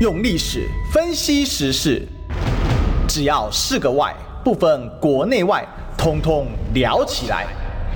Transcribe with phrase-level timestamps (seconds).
[0.00, 2.00] 用历史分析时事，
[3.06, 5.62] 只要是个“外”，不分国内外，
[5.98, 7.46] 通通聊起来。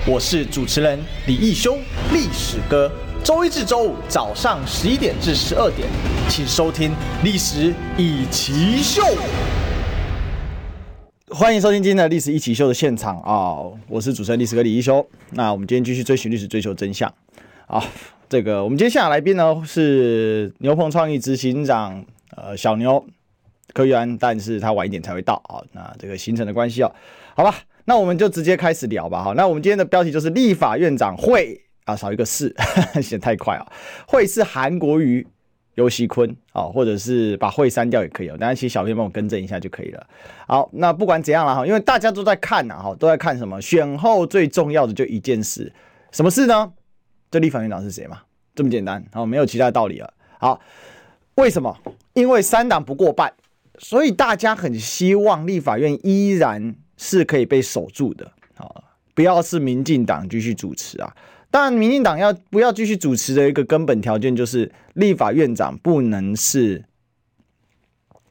[0.07, 1.79] 我是主持人李易修，
[2.13, 2.93] 历史哥。
[3.25, 5.89] 周一至周五早上十一点至十二点，
[6.29, 6.91] 请收听
[7.23, 9.01] 《历史易起秀》。
[11.35, 13.57] 欢迎收听今天的《历史一起秀》的现场啊、
[13.89, 15.09] 我是主持人历史哥李易修。
[15.31, 17.11] 那我们今天继续追寻历史，追求真相
[17.67, 17.83] 啊！
[18.35, 22.05] 这个我们今天现场来宾呢是牛棚创意执行长
[22.37, 23.07] 呃小牛
[23.73, 25.63] 柯玉安，但是他晚一点才会到啊。
[25.71, 26.93] 那这个行程的关系哦，
[27.37, 29.23] 好吧，那我们就直接开始聊吧。
[29.23, 32.53] 哈，那我们今天的标题就是立法院长会啊，少一个是，
[33.01, 33.65] 写太快啊，
[34.09, 35.25] 会是韩国瑜、
[35.77, 38.37] 游锡堃啊，或者是把会删掉也可以哦。
[38.37, 40.05] 大家请小编帮我更正一下就可以了。
[40.49, 43.63] 好，那不管怎样了哈，因为大家都在看呐，哈，都在看什么？
[43.63, 45.73] 选后最重要的就一件事，
[46.11, 46.73] 什么事呢？
[47.35, 48.21] 这立法院长是谁嘛？
[48.55, 50.15] 这么简单，好，没有其他道理了。
[50.39, 50.61] 好，
[51.35, 51.77] 为什么？
[52.13, 53.35] 因为三党不过半，
[53.81, 58.31] 所以大家很希望立法院依然是可以被守住的。
[58.55, 61.13] 好，不要是民进党继续主持啊。
[61.51, 66.85] 但，民进党要不要继续主持的一个根本条件就是立法院长不能是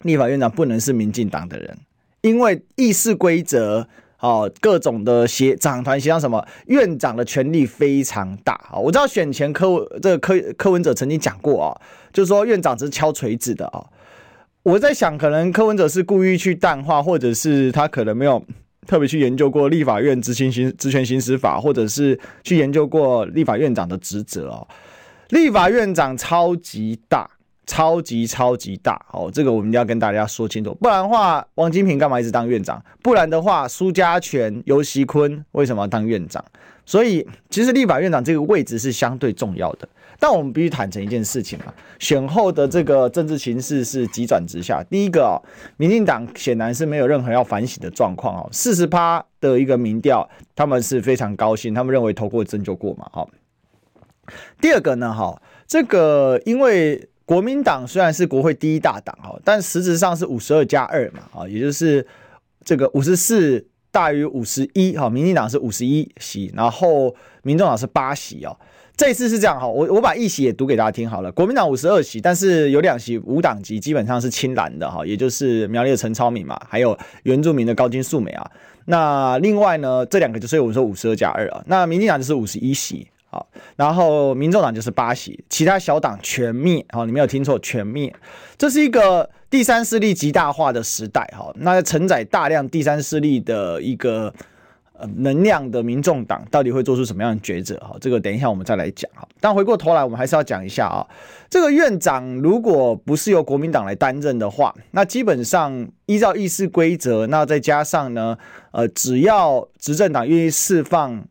[0.03, 1.78] 立法院长不能是民进党的人，
[2.22, 3.85] 因为议事规则。
[4.23, 8.79] 哦，各种的协长团协商什么，院长的权力非常大啊！
[8.79, 11.75] 我知道选前柯这个柯柯文哲曾经讲过啊，
[12.13, 13.83] 就是说院长只是敲锤子的啊。
[14.63, 18.41] 我在想，可能柯文哲是故意去淡化，或者是他可能没有
[18.88, 24.66] 特别去研究过立法院执行行职权行使法，或者是去研究过立法院长的职责哦。
[25.31, 27.29] 立法院长超级大。
[27.66, 32.83] 超级超级大哦，这个我们一定要跟大家说清楚，不然的话，王金平干嘛一直当院长？
[33.02, 36.44] 不然的话，苏家全、游锡堃为什么要当院长？
[36.86, 39.88] 所以，其实立法院长这个位置是相对重要的。
[40.19, 44.84] 但我们必须坦诚一件事情嘛，选后的这个政治形势是急转直下。
[44.89, 45.39] 第一个哦，
[45.78, 53.25] 民进党显然是没有任何要反省的状况哦，四十趴的一个民调，他们是非常高兴，他们认为投过征就过嘛，哈。
[54.59, 57.07] 第二个呢，哈，这个因为。
[57.25, 62.06] 国民党虽然是国会第一大党哈，但实质上是五十二加二嘛啊，也就是
[62.66, 68.57] 这个五十四大于五十一哈，民进党是五十一席，然后民众党是八席哦。
[68.95, 71.31] 这一次是这样哈，我我把一席也读给大家听好了。
[71.31, 78.51] 国民党五十二席，但是有两席无党籍，基本上是亲蓝的哈，也就是苗栗的陈超敏嘛，还有原住民的高金素梅啊。
[78.85, 83.07] 那另外呢，这两个就所以我们说五十二加二啊，那民进党就是五十一席。
[83.33, 86.85] 好，然后民众党就是八席，其他小党全灭。
[86.89, 88.13] 好，你没有听错，全灭。
[88.59, 91.27] 这是一个第三势力极大化的时代。
[91.35, 94.31] 好，那承载大量第三势力的一个
[94.95, 97.75] 呃能量的民众党，到底会做出什么样的抉择？
[97.81, 99.09] 好，这个等一下我们再来讲。
[99.16, 101.01] 好，但回过头来，我们还是要讲一下啊，
[101.50, 108.38] 这个院长如果不是由国民党来担任的话，那基本上依照议事规则，那再加上呢，
[108.73, 111.25] 呃，只要执政党愿意释放。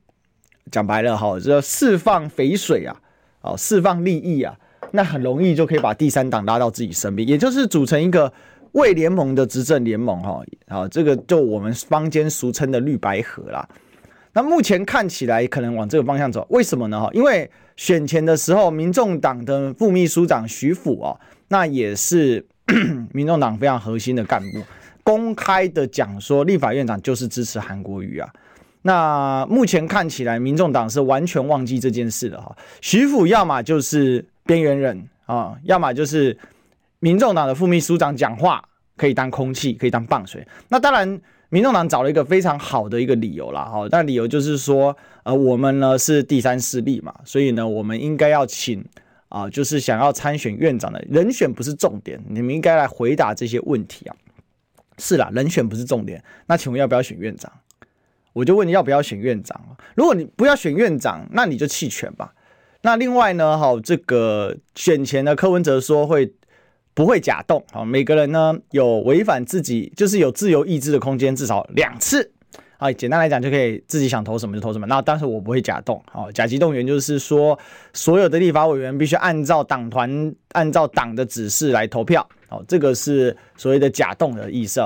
[0.71, 2.97] 讲白了哈，这释放肥水啊，
[3.43, 4.55] 哦，释放利益啊，
[4.93, 8.33] 那很容易就可以把第三党拉到自己身边，也就是组成一个
[8.73, 13.69] 伪联盟的执政联盟哈，啊，这个就我们坊间俗称的绿白合啦。
[14.33, 16.99] 那目前看起来可能往这个方向走，为什么呢？
[16.99, 22.43] 哈，因为选前的时候，民众党的副秘书长徐府哦，那也是
[23.12, 24.62] 民众党非常核心的干部，
[25.03, 28.33] 公开的讲说，立法院长就是支持韩国瑜啊。
[28.82, 32.56] 那目前看起来，民众党是完全忘记这件事了哈。
[32.81, 36.37] 徐府要么就是边缘人啊，要么就是
[36.98, 38.62] 民众党的副秘书长讲话
[38.97, 40.47] 可以当空气，可以当棒槌。
[40.69, 43.87] 那当然，民众党找了一个非常好的一个理由啦哈。
[43.88, 48.84] 但理由就是说，呃，我们呢是第三势力嘛，所以呢，我们应该要请
[49.28, 54.16] 啊，就是想要参选院长的人选不是重点，你们应该来回答这些问题啊。
[54.99, 57.50] 是啦，人选不是重点，那请问要不要选院长？
[58.32, 59.60] 我就问你要不要选院长？
[59.94, 62.32] 如果你不要选院长，那你就弃权吧。
[62.82, 66.32] 那另外呢，哈，这个选前的柯文哲说会
[66.94, 67.64] 不会假动？
[67.73, 72.32] 啊，每个人呢有违反自己就是有自由意志的空间至少两次。
[72.79, 74.84] 啊，简单来讲就可以自己想投什么就投什么。
[74.88, 76.02] 那当时我不会假动。
[76.11, 77.56] 好，甲级动员就是说
[77.93, 82.29] 所有的立法委员必须按照党团按照党的指示来投票。
[82.49, 84.81] 好，这个是所谓的假动的意思。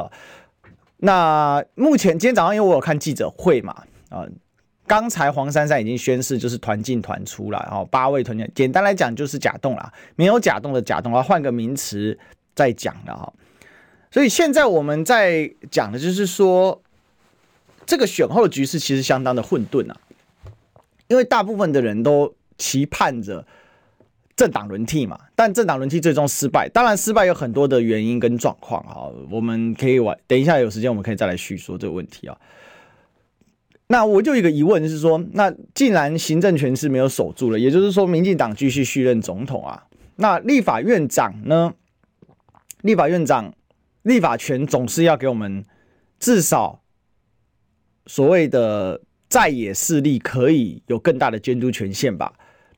[0.98, 4.26] 那目前今天早上，因为我有看记者会嘛，啊，
[4.86, 12.18] 刚才黄珊珊已经宣誓，就是团进团出了，哦，八位团员，简单来讲就是假动啦，没有假动的假动，啊，换个名词
[12.54, 13.32] 再讲了哈。
[14.10, 16.80] 所以现在我们在讲的就是说，
[17.84, 19.96] 这个选后的局势其实相当的混沌啊，
[21.08, 23.46] 因为大部分的人都期盼着
[24.36, 32.38] 政党轮替嘛，但政党轮替最终失败，当然失败有很多的原因跟状况哈，我们可以晚等一下有时间我们可以再来叙说这个问题啊。
[33.88, 39.84] 那我就有一个疑问是说，那既然行政权是没有守住了，也就是说民进党继续续任总统啊，
[40.16, 41.72] 那立法院长呢？
[42.82, 43.54] 立法院长
[44.02, 45.64] 立法权总是要给我们
[46.20, 46.82] 至少
[48.06, 52.32] 所谓的在野势力可以有更大的监督权限吧？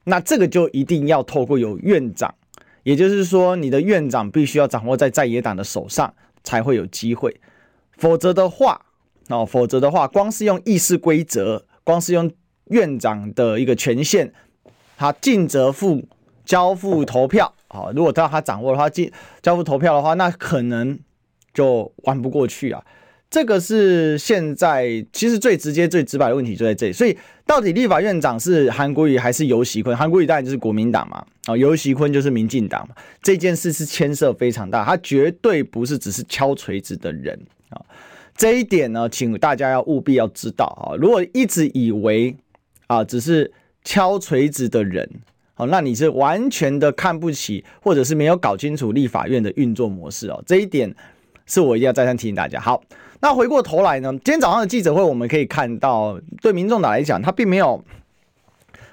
[0.08, 2.34] 那这个就一定要透过有院长，
[2.82, 6.12] 也就是说，你的院长必须要掌握在在野党的手上，
[6.42, 7.40] 才会有机会。
[7.96, 8.80] 否则的话，
[9.28, 12.30] 哦，否则的话，光是用议事规则，光是用
[12.66, 14.32] 院长的一个权限，
[14.96, 16.02] 他尽责负
[16.44, 19.12] 交付投票，啊，如果他他掌握的话，尽
[19.42, 20.98] 交付投票的话，那可能
[21.52, 22.82] 就玩不过去啊。
[23.30, 26.92] 这个是现在其实最直接、最直白的问题就在这里。
[26.92, 29.94] 所以，到底立法院长是韩国瑜还是游锡堃？
[29.94, 32.94] 韩国瑜当然就是国民党嘛，啊，游锡堃就是民进党嘛。
[33.22, 37.38] 这件事是牵涉非常大，他绝对不是只是敲锤子的人
[37.68, 37.80] 啊。
[38.34, 40.96] 这一点呢，请大家要务必要知道啊。
[40.96, 42.34] 如果一直以为
[42.86, 43.52] 啊，只是
[43.84, 45.06] 敲锤子的人，
[45.52, 50.42] 好，那你是完全的看不起，或者是没有搞清楚立法院的运作模式哦。
[50.46, 50.94] 这一点
[51.48, 52.60] 是我一定要再三提醒大家。
[52.60, 52.80] 好。
[53.20, 54.12] 那回过头来呢？
[54.12, 57.84] 今天早上的记者会，我们可以看到，对民众党来讲，他并没有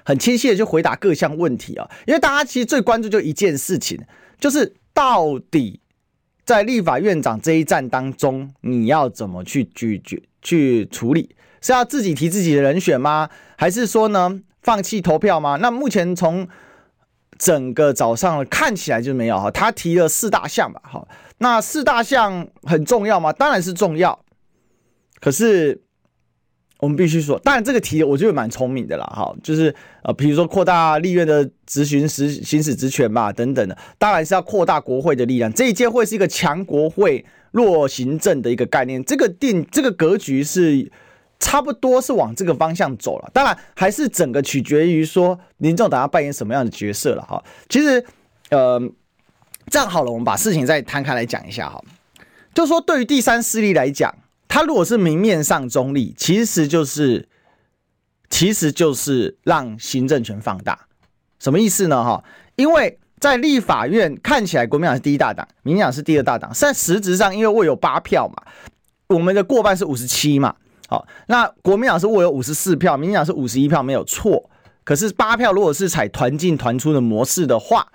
[0.04, 1.88] 很清晰的去回答各项问题啊。
[2.08, 3.96] 因为大家其实最关注就一件事情，
[4.40, 5.78] 就是到底
[6.44, 11.36] 在立法院长这一战当中，你要怎么去拒绝去处理？
[11.60, 13.30] 是要自己提自己的人选吗？
[13.56, 15.56] 还是说呢，放弃投票吗？
[15.62, 16.48] 那目前从
[17.38, 21.06] 整个早上看起来就没有哈，他提了四大项吧，哈。
[21.38, 23.32] 那四大项很重要吗？
[23.32, 24.18] 当然是重要。
[25.20, 25.82] 可是
[26.78, 35.52] 我们必须说，当然这个题我觉得蛮聪明的啦，哈，就是呃，比如说扩大立院的执行实行使职权嘛，等等的，当然是要扩大国会的力量。
[35.52, 40.90] 这一届会是一个强国会弱行政的一个概念，这个定这个格局是
[41.38, 43.30] 差不多是往这个方向走了。
[43.32, 47.44] 当然还是整个取决于说民众党要扮演什么样的角色了，哈。
[47.68, 48.04] 其实
[48.50, 48.80] 呃。
[49.70, 51.82] 这样好了，我们把事情再摊开来讲一下哈。
[52.54, 54.14] 就说对于第三势力来讲，
[54.48, 57.28] 他如果是明面上中立，其实就是
[58.30, 60.86] 其实就是让行政权放大。
[61.38, 62.02] 什么意思呢？
[62.02, 62.24] 哈，
[62.54, 68.42] 因为在立法院看起来国民党是第一大党，民进党是第二大党，但实质上因为握有八票嘛，
[69.08, 70.54] 我们的过半是五十七嘛。
[70.88, 74.48] 好，那国民党是握有五十四票，民进党是五十一票，没有错。
[74.84, 77.86] 可是八票如果是采团进团出的模式的话，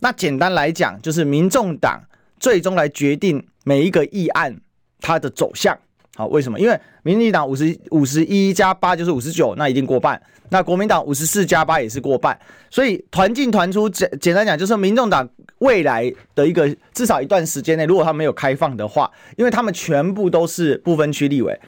[0.00, 2.02] 那简单来讲，就是民众党
[2.38, 4.60] 最终来决定每一个议案
[5.00, 5.78] 它的走向。
[6.16, 6.60] 好，为什么？
[6.60, 10.20] 因为民进党五十五十一加八就是五十九，那一定过半。
[10.50, 12.38] 那国民党五十四加八也是过半。
[12.70, 21.58] 所以团进团出，简简单讲，就是民众党未来的一个至少一段时间内，如果他没有开放的话，因为他们全部都是不分区立委，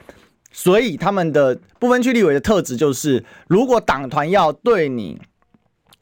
[0.53, 5.21] 所以他们的不分区立委的特质就是，如果党团要对你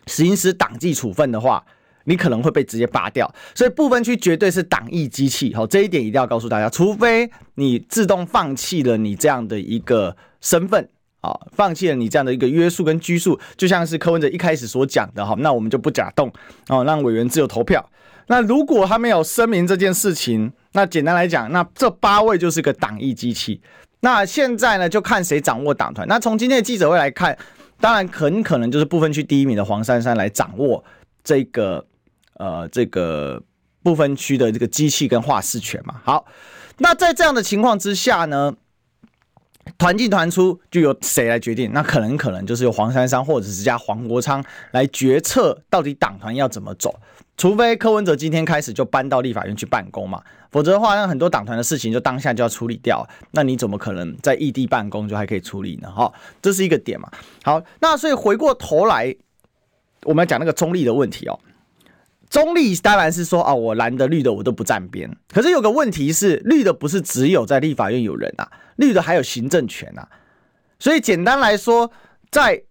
[0.07, 1.65] 行使党纪处分的话。
[2.05, 6.69] 你可能会被直接拔掉，所以不分区绝对是党意机器，好，这一点一定要告诉大家。
[6.69, 10.89] 除非你自动放弃了你这样的一个身份，
[11.21, 16.31] 啊，放弃了你这样的一个约束跟拘束，就像是柯文哲一开始所讲的，哈，那我们就不假动，
[16.69, 17.89] 哦，让委员自由投票。
[18.27, 23.61] 那如果他没有声明这件事情，那简单来讲，那这八位就是个党意机器。
[24.01, 26.07] 那现在呢，就看谁掌握党团。
[26.07, 27.37] 那从今天的记者会来看，
[27.81, 30.85] 当然很可能就是部分区第一名的黄珊珊来掌握
[31.23, 31.83] 这个。
[32.39, 33.43] 呃，这个
[33.83, 36.27] 不分区的这个机器跟话事权嘛，好，
[36.79, 38.55] 那在这样的情况之下呢，
[39.79, 41.73] 团进团出就由谁来决定？
[41.73, 46.99] 那可能可能就是由黄珊珊或者是加黄国昌来决策到底党团要怎么走，
[47.37, 55.91] 除非柯文哲今天开始就搬到立法院去办公嘛，否则的话，那很多党团的事情就当下就要处理掉，那你怎么可能在异地办公就还可以处理呢？
[55.91, 56.13] 哈，
[56.43, 57.09] 这是一个点嘛。
[57.43, 59.15] 好，那所以回过头来，
[60.03, 61.39] 我们要讲那个中立的问题哦。
[62.35, 65.09] 中立当然是说啊，我蓝的绿的我都不站边。
[65.29, 70.09] 可是有个问题是，绿的不是只有在立法院有人啊，绿的还有行政权啊。
[70.81, 71.93] 所以简单来说，
[72.33, 72.65] 在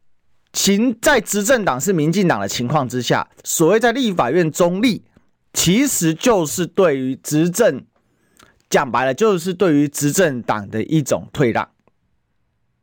[0.51, 5.05] 行在执政党是民进党的情况之下，所谓在立法院中立，
[5.53, 7.85] 其实就是对于执政
[8.69, 11.69] 讲白了，就是对于执政党的一种退让，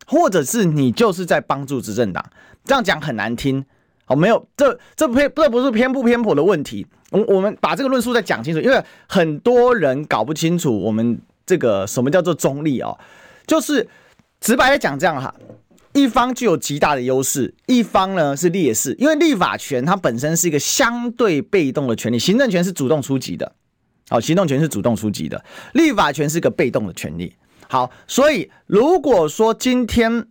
[0.07, 2.25] 或者是你就是在帮助执政党。
[2.65, 3.67] 这样讲很难听。
[4.11, 6.85] 哦，没有，这这偏这不是偏不偏颇的问题。
[7.11, 12.99] 我我们把这个论述再讲清楚，因为很多人搞不清楚我们这个什么叫做中立哦，
[13.47, 13.89] 就是
[14.41, 15.33] 直白的讲这样哈，
[15.93, 23.53] 一方具有极大的优势，一方呢是劣势，因为立法权它本身是一个相对被动的权利，行政权是主动出击的。
[24.09, 27.33] 好，行动权是主动出击的，立法权是个被动的权利。
[27.69, 30.27] 好，所以如果说今天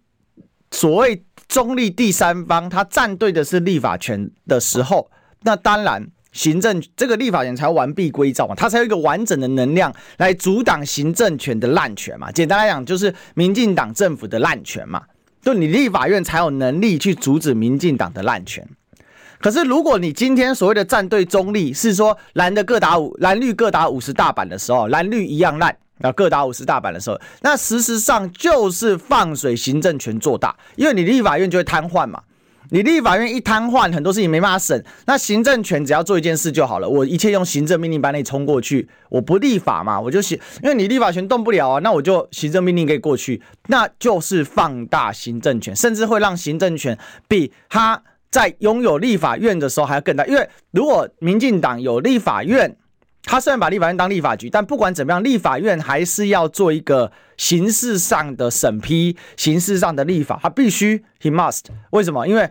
[0.72, 12.32] 所谓中立第三方他站队的是立法权的时候，那当然行政这个立法权才完璧归赵嘛，他才有一个完整的能量来阻挡行政权的滥权嘛。
[12.32, 15.02] 简单来讲，就是民进党政府的滥权嘛。
[15.42, 18.68] 就你立法院才有能力去阻止民进党的滥权，
[19.40, 32.22] 可是如果你今天所谓的站队中立是说蓝的各打五蓝绿各打五十大板的时候，蓝绿一样烂那，各打五十大板的时候，那事实上就是放水行政权做大，因为你立法院就会瘫痪嘛。
[32.72, 34.86] 你立法院一瘫痪，很多事情没办法审。
[35.08, 46.96] 那行政权只要做一件事就好了，我一切用行政命令把你冲过去，我不立法嘛，我就行，因为你立法权动不了啊，那我就行政命令可以过去，那就是放大行政权，甚至会让行政权
[47.28, 50.24] 比他在拥有立法院的时候还要更大。
[50.28, 52.78] 因为如果民进党有立法院，
[53.32, 61.66] 他虽然把立法院当立法局，但不管怎么样，立法院还是要做一个形式上的审批，形式上的立法，他必须，he must。
[61.92, 62.28] 为什么？
[62.28, 62.50] 因为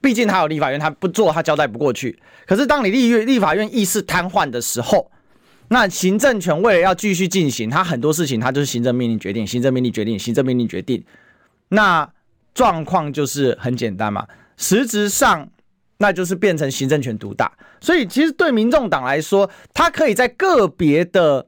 [0.00, 2.18] 毕竟他有立法院，他不做，他交代不过去。
[2.46, 5.10] 可是当你立院立法院意识瘫痪的时候，
[5.68, 11.04] 那行政权为了要继续进行，他很多事情他就是行政命令决定，行政命令决定，行政命令决定。
[11.68, 12.10] 那
[12.54, 14.26] 状况就是很简单嘛，
[14.56, 15.46] 实质上
[15.98, 17.52] 那就是变成行政权独大。
[17.80, 21.46] 所以其实对民众党来说，他可以在个别的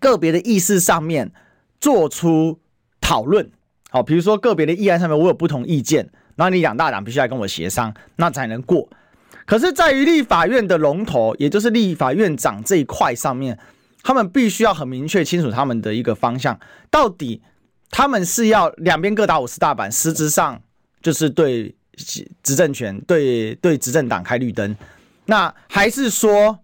[0.00, 1.32] 个别的议事上面
[1.80, 2.58] 做出
[3.00, 3.50] 讨论。
[3.90, 6.10] 好，比如说个别的议案上面，我有不同意见。
[6.36, 8.88] 那你两大党必须来跟我协商，那才能过。
[9.46, 13.58] 可是，在于立法院的龙头，也就是立法院长这一块上面，
[14.02, 16.58] 他们必须要很明确清楚他们的一个方向，
[16.90, 17.40] 到底
[17.90, 20.60] 他们是要两边各打五十大板，实质上
[21.00, 21.74] 就是对
[22.42, 24.76] 执政权、对对执政党开绿灯，
[25.24, 26.60] 那还是说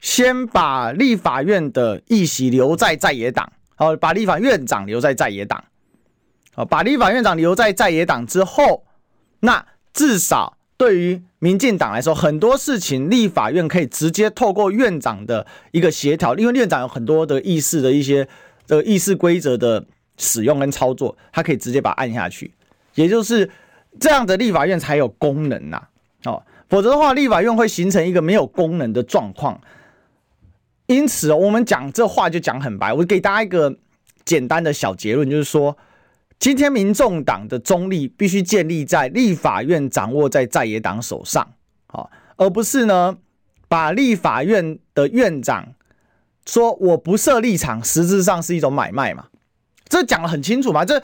[0.00, 5.62] 先把立法院的议席留在在野党，好，把立法院长留在在野党。
[6.68, 8.82] 把立法院长留在在野党之后，
[9.38, 18.26] 那至少对于民进党来说，很多事情立法院可以直接透过院长的一个协调，因为院长有很多的议事的一些
[18.66, 19.86] 的议事规则的
[20.16, 22.52] 使用跟操作，他可以直接把它按下去，
[22.96, 23.48] 也就是
[24.00, 25.82] 这样的立法院才有功能呐。
[26.24, 29.60] 哦，否则的话，立法院会形成一个没有功能的状况。
[30.86, 33.76] 因此，我们讲这话就讲很白，我给大家一个
[34.24, 35.76] 简单的小结论，就是说。
[36.40, 41.44] 今天民众党的中立必须建立在立法院掌握在在野党手上，
[41.88, 43.18] 好，而不是呢
[43.66, 45.66] 把立法院的院长
[46.46, 49.26] 说我不设立场，实质上是一种买卖嘛？
[49.88, 50.84] 这讲得很清楚嘛？
[50.84, 51.02] 这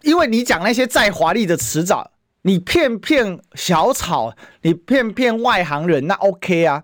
[0.00, 2.10] 因为你讲那些再华丽的辞藻，
[2.42, 6.82] 你骗骗小草，你骗骗外行人，那 OK 啊。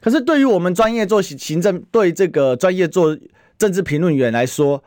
[0.00, 3.16] 可是对于我们专业做行政，对这个专业做
[3.58, 4.82] 政治评论员来说，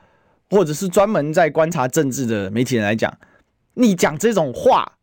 [0.49, 3.17] 或者是专门在观察政治的媒体人来讲，
[3.75, 4.97] 你讲这种话，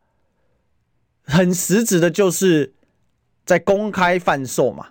[1.25, 2.75] 很实质的，就是
[3.45, 4.89] 在公开贩售嘛。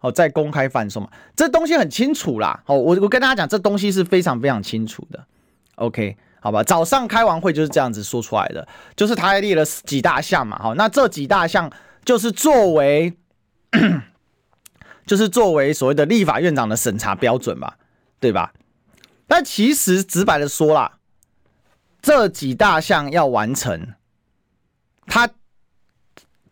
[0.00, 2.62] 哦，在公开贩售嘛，这东西很清楚啦。
[2.66, 5.26] 哦，我我跟大家讲，这东西是非常非常清楚的。
[5.76, 6.14] OK，
[6.44, 10.58] 好吧，早上开完会就是这样子说出来的，就是他还列了几大项嘛。
[10.58, 11.72] 好，那这几大项
[12.04, 13.16] 就是作为，
[15.06, 17.78] 就是作为所谓的立法院长的审查标准吧，
[18.20, 18.52] 对吧？
[19.26, 20.98] 但其实直白的说啦，
[22.02, 23.94] 这几大项要完成，
[25.06, 25.30] 他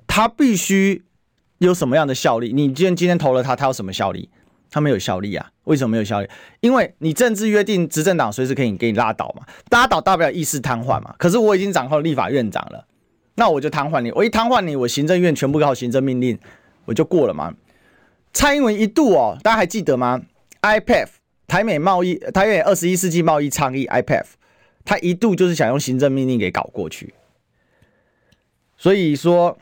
[0.07, 1.05] 他必须
[1.59, 2.55] 有什么样的效力？
[2.55, 4.31] 你今天今天投了他，他有什么效力？
[4.73, 5.49] 他没有效力啊？
[5.64, 6.29] 为什么没有效力？
[6.59, 11.14] 因为你政治约定，执政党随时可以给你拉倒嘛，拉倒大不了意识瘫痪嘛。
[11.19, 12.85] 可是我已经掌控立法院长了，
[13.37, 16.37] 那我就瘫痪你，我一瘫痪你，我行政院全部靠行政命令，
[16.87, 17.55] 我就过了嘛。
[18.33, 20.23] 蔡英文一度哦，大家还记得吗
[20.62, 21.09] ？IPF。
[21.49, 24.25] 台美贸易，台美二十一世纪贸易倡议 IPF，
[24.87, 27.12] 他一度就是想用行政命令给搞过去，
[28.79, 29.59] 所以说，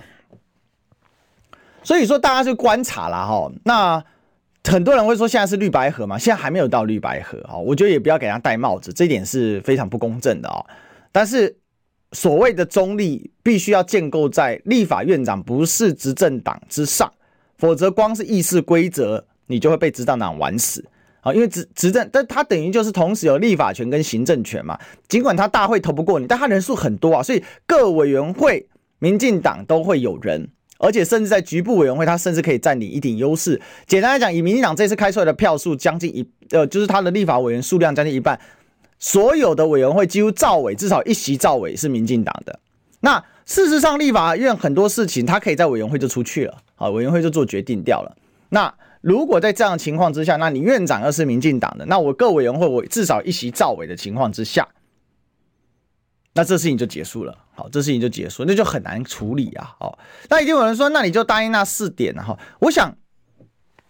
[1.82, 3.50] 所以说大家去观察了哈。
[3.64, 4.04] 那
[4.64, 7.56] 很多人会说现在是绿白合嘛，现在还没有到绿白合啊。
[7.56, 10.64] 我觉得也不要给他戴帽子，这一点是非常不公正的啊。
[11.10, 11.56] 但是
[12.12, 17.12] 所谓的中立，必须要建构在立法院长不是执政党之上，
[17.56, 20.84] 否则光是议事规则，你就会被执政党玩死。
[21.22, 24.78] 啊，因为执执政，但他等于就是同时有立法权跟行政权嘛。
[25.06, 28.66] 尽管他大会投不过你，但他人数很多啊，所以各委员会
[29.00, 30.48] 民进党都会有人，
[30.82, 33.60] 而且甚至在局部委员会，他甚至可以占领一定优势。
[33.86, 38.40] 简单来讲，以民进党这次开出来的票数将近一，呃，就是他的立法委员数量将近一半，
[38.98, 42.58] 所有的委员会几乎赵委至少一席赵委是民进党的。
[43.00, 48.16] 那事实上，立法院很多事情他可以在委员会就出去了，啊，委员会就做决定掉了。
[48.48, 48.72] 那
[49.02, 54.66] 如果在这样的情况之下，那你院长又是民进党的，那我各委员会我至少一席赵委的情况之下，
[56.34, 57.36] 那这事情就结束了。
[57.60, 59.76] 好，这事情就结束，那就很难处理啊。
[59.78, 59.98] 好，
[60.30, 62.38] 那一定有人说，那你就答应那四点哈。
[62.60, 62.96] 我想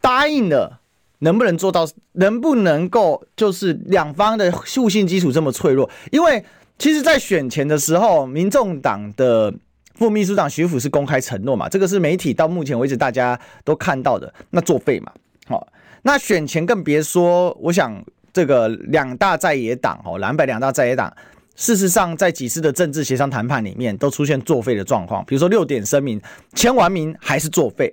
[0.01, 0.81] 答应了，
[1.21, 1.89] 能不能做到？
[2.15, 5.89] 能不能够就是两方的互信基础这么脆弱？
[6.11, 6.45] 因为
[6.79, 9.55] 其实，在选前的时候，民众党的。
[9.95, 11.69] 副秘书长徐府是公开承诺嘛？
[11.69, 15.13] 这个是媒体到目前为止大家都看到的，那作废嘛？
[15.47, 15.69] 好，
[16.01, 17.55] 那选前更别说。
[17.61, 21.15] 我想这个两大在野党哦，蓝白两大在野党，
[21.61, 25.23] 事实上在几次的政治协商谈判里面都出现作废的状况。
[25.27, 26.19] 比如说六点声明
[26.55, 27.93] 签完名还是作废。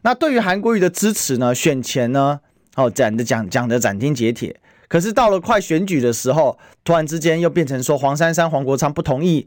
[0.00, 1.54] 那对于韩国瑜的支持呢？
[1.54, 2.40] 选前呢，
[2.76, 4.58] 哦讲的讲讲的斩钉截铁，
[4.88, 9.46] 可是到了快选举的时候，突然之间又变成说黄珊珊、黄国昌不同意。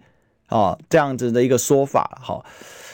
[0.49, 2.45] 哦，这样子的一个说法，好，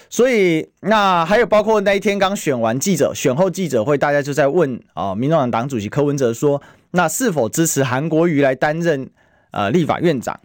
[0.09, 9.07] 所以那还有包括那一天刚选完记者选后记者会，大家就在问啊，民众党党主席柯文哲说，那是否支持韩国瑜来担任
[9.51, 10.39] 呃立法院长？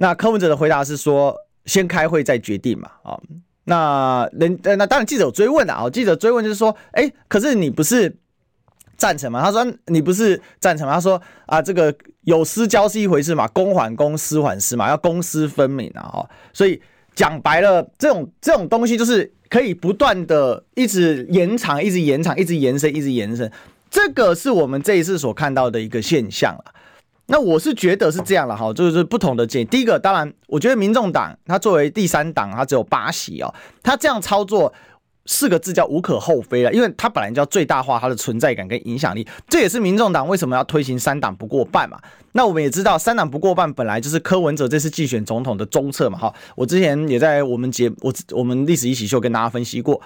[0.00, 3.20] 那柯文哲的回答是说，先开会再决定嘛，啊，
[3.64, 8.16] 那人那当然记者有追问的啊，记者追问就是说，哎，可是你不是。
[9.00, 9.42] 赞成吗？
[9.42, 10.92] 他说你不是赞成吗？
[10.92, 11.90] 他说啊，这个
[12.24, 16.02] 有私交是一回事嘛，公还公，私还私嘛，要公私分明啊！
[16.02, 16.78] 哈，所以
[17.14, 23.50] 讲白了，这种这种东西就是可以不断的一直延长，一直延长，一直延伸，一直延伸。
[23.90, 26.64] 这个是我们这一次所看到的一个现象了。
[27.30, 29.64] 那我是觉得是这样了哈，就是不同的建议。
[29.64, 34.72] 第一个，当然，我觉得民众党它作为第三党，它只有八席哦，它这样操作。
[35.26, 42.00] 四个字叫无可厚非了，因为他本来就要最大化他的存在感跟影响力，这也是民众党为什么要推行三党不过半嘛。
[42.32, 46.18] 那我们也知道，三党不过半本来就是柯文哲这次竞选总统的中策嘛。
[46.18, 50.00] 哈，我之前也在我们节我我们历史一起秀跟大家分析过，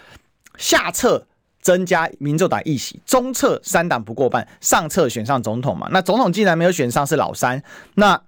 [0.58, 1.26] 下策
[1.64, 5.88] 增加民众党议席，中策三党不过半，上策选上总统嘛。
[5.90, 7.60] 那总统既然没有选上是老三，
[7.94, 8.22] 那。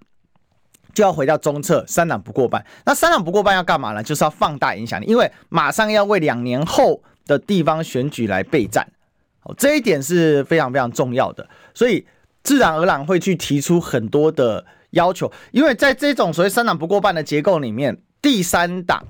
[0.95, 2.65] 就要回到中策，三党不过半。
[2.87, 4.03] 那三党不过半要干嘛呢？
[4.03, 8.91] 就是要放大影响力，因为马上要为两年后的地方选举来备战。
[9.43, 12.07] 哦，这一点是非常非常重要的，所以
[12.43, 15.31] 自然而然会去提出很多的要求。
[15.51, 19.07] 因为在这种所谓三党不过半的结构里面，第三党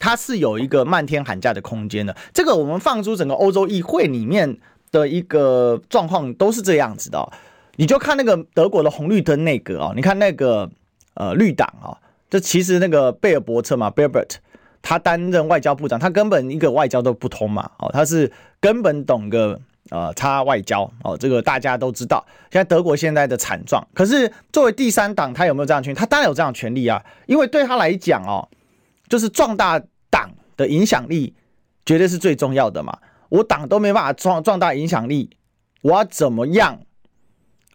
[0.00, 2.16] 它是有一个漫天喊价的空间的。
[2.34, 4.58] 这个我们放出整个欧洲议会里面
[4.90, 7.32] 的一个状况都是这样子的哦。
[7.76, 10.68] 你就看那个德国的红绿灯内阁哦，你看那个。
[11.14, 11.90] 呃，绿党啊，
[12.30, 14.36] 这其实那个贝尔伯特嘛，Baerbock，
[14.80, 19.60] 他担任外交部长，他根本一个外交都不通嘛，哦，他是根本懂个
[19.90, 22.24] 呃差外交哦，这个大家都知道。
[22.50, 25.92] 现在德国现在的惨状，可是作为第三党，他有没有这样权？
[25.94, 28.48] 他当然有这样权利啊，因为对他来讲哦，
[29.08, 29.82] 就是壮大
[30.60, 31.32] 的影响力，
[31.86, 32.98] 绝对是最重要的嘛。
[33.30, 35.30] 我党都没办法壮壮大影响力，
[35.80, 36.80] 我要怎么样？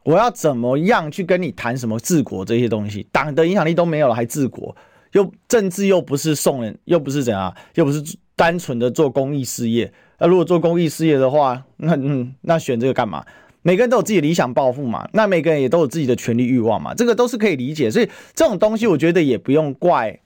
[0.04, 3.08] 我要怎么样去跟你谈什么治国这些东西？
[3.12, 4.76] 党的影响力都没有了，还治国？
[5.14, 8.04] 又政治又不是送人，又不是怎样，又不是
[8.36, 9.92] 单纯的做公益事业。
[10.20, 13.26] 那如果做公益事业的话，那嗯，那选这个干嘛？
[13.64, 17.90] 每个人都有自己的理想抱负嘛，那每个人也都有自己的权利欲望嘛，这个都是可以理解。
[17.90, 20.20] 所以这种东西，我觉得也不用怪，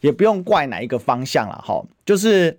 [0.00, 1.82] 也不用怪哪一个方向了哈。
[2.04, 2.58] 就是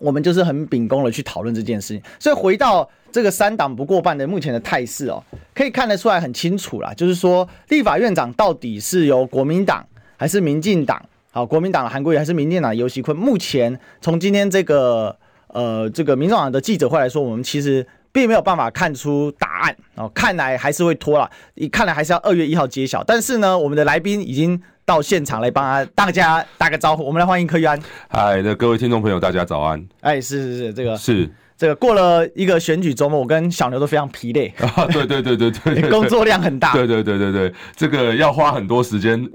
[0.00, 2.02] 我们就是很秉公的去讨论这件事情。
[2.18, 2.88] 所以回到。
[3.12, 5.22] 这个三党不过半的目前的态势哦，
[5.54, 9.86] 可以看得出来很清楚啦，就是说立法院长到底是由国民党
[10.18, 11.02] 还是民进党？
[11.30, 13.14] 好，国民党的韩国瑜还是民进党游锡堃？
[13.14, 15.16] 目前从今天这个
[15.46, 17.86] 呃这个民众党的记者会来说，我们其实
[18.16, 23.04] 并没有办法看出答案哦，看来还是会拖了，你看来还是要二月一号揭晓。
[23.04, 27.78] 但是呢，我们的来宾已经到现场来帮他大家打个招呼，我们来欢迎柯玉安。
[28.08, 29.86] 嗨，那各位听众朋友，大家早安。
[30.00, 31.30] 哎，是是是，这个是。
[31.58, 34.84] 这个过了一个选举周末，我跟小牛都非常疲累 啊！
[34.92, 36.72] 对对对对对，工作量很大。
[36.72, 39.26] 对对对对对，这个要花很多时间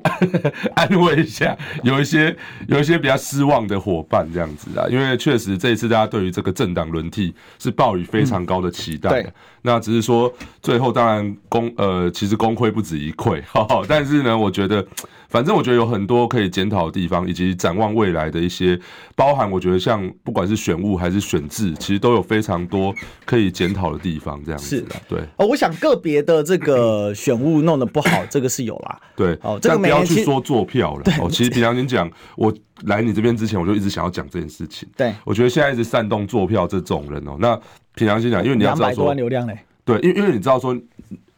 [0.76, 2.36] 安慰一下有一些
[2.68, 9.26] 有一些比较失望的伙伴这样子啊，因为确实这一次大家对于这个政党轮替是抱以非常高的期待。
[9.64, 10.32] 那只是说
[10.62, 13.42] 最后当然功呃其实功亏不止一篑，
[13.88, 14.86] 但是呢，我觉得。
[15.32, 18.78] 反正我觉得有很多可以检讨的地方，以及展望未来的一些，
[19.16, 22.94] 包含我觉得像不管是选物还是选制，其实都有非常多
[23.26, 24.40] 可以检讨的地方。
[24.44, 29.00] 这样子，对哦，我想个别的这个选物弄得不好，这个是有啦。
[29.16, 31.04] 对哦，这个不要去说做票了。
[31.22, 34.90] 哦，其实平常你讲，我来你这边之前，我就一直想要讲这件事情。
[34.98, 37.58] 对，我觉得现在一直煽动做票这种人哦，那
[37.96, 39.58] 平常心讲，因为你要知道说，两百多万流量嘞。
[39.86, 40.78] 对，因为因为你知道说。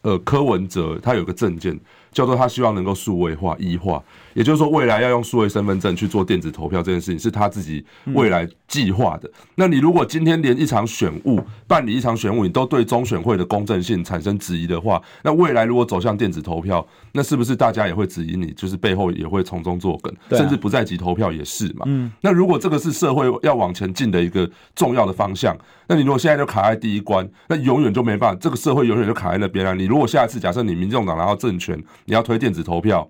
[0.03, 1.79] 呃柯文哲他有个政见。
[2.13, 4.01] 叫做他希望能够数位化、一化，
[4.33, 9.29] 也就是说未来要用数位身份证去做电子投票这件事情是他自己未来计划的。
[9.55, 18.51] 那你如果今天连一场选务办理一场选务，你都对中选会的公正性产生质疑的话，那未来如果走向电子投票，那是不是大家也会质疑你？
[18.53, 21.85] 就是背后也会从中作梗，甚至不在籍投票也是嘛？
[22.21, 25.55] 那如果这个是社会要往前进的一个重要的方向，
[25.87, 29.75] 那你如果现在就卡在第一关，那永远就没办法，这个社会永远就卡在那边了。
[29.75, 33.07] 你如果下一次假设你民众党拿到政权，你要推电子投票，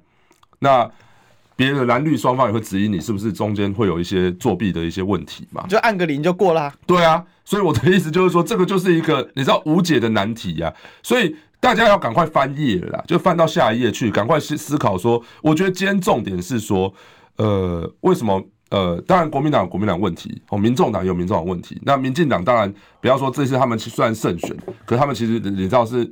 [0.59, 0.89] 那
[1.55, 5.65] 别的蓝绿双方也会质疑你是不是中间会有一些作弊的一些问题嘛？
[5.67, 6.73] 就按个零就过啦。
[6.85, 10.73] 对啊，所以我的意思就是说，这个就是一个你知道无解的难题呀。
[11.03, 16.93] 所以大家要赶快翻页了啦，就翻到下一页去，赶快思思考说，我觉得今天重点是说，
[17.37, 18.43] 呃，为什么？
[18.69, 21.79] 呃，当然国民党有国民党问题，哦，民众党有民众党问题。
[21.83, 26.11] 那民进党当然不要说这次他们虽然胜选，可他们其实你知道是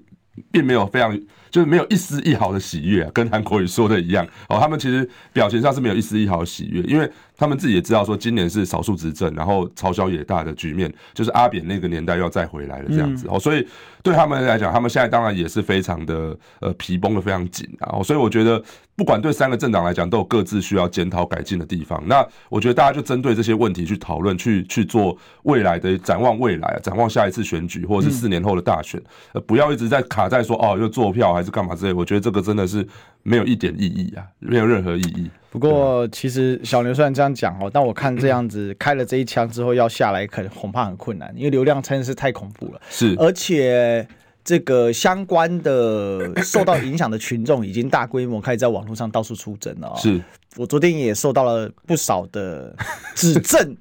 [0.52, 1.20] 并没有非常。
[1.52, 4.58] 就是没有一丝一毫的喜悦啊，跟韩国瑜说的一样哦。
[4.60, 13.38] 他们其实表情上是没有一丝一毫的喜悦，因为他们自己也知道说，今年是少数执政，然后朝小野大的局面，就是阿扁那个年代要再回来了这样子哦。
[13.38, 13.68] 所以
[14.02, 18.02] 对他们来讲，他们现在当然也是非常的呃皮绷的非常紧啊。
[18.02, 18.64] 所以我觉得，
[19.02, 22.00] 不管对三个政党来讲，都有各自需要检讨改进的地方。
[22.06, 29.02] 那我觉得大家就针对这些问题去讨论，去去做未来的展望，未来啊，展望下一次选举或者是四年后的大选，
[29.34, 32.88] 呃，不要一直在卡在说哦，又做票还是干嘛之类，我觉得这个真的是
[33.24, 35.28] 没有一点意义啊，没有任何意义。
[35.50, 42.80] 不过，其实小牛虽然这样讲哦，但我看这样子开了这一枪之后要下来，可能恐怕很困难，因为流量真的是太恐怖了。
[42.92, 44.08] 是，而且
[44.44, 49.96] 这个相关的受到影响的群众已经大规模开始在网络上到处出征了哦。
[49.98, 50.22] 是
[50.58, 52.76] 我昨天也受到了不少的
[53.16, 53.76] 指正，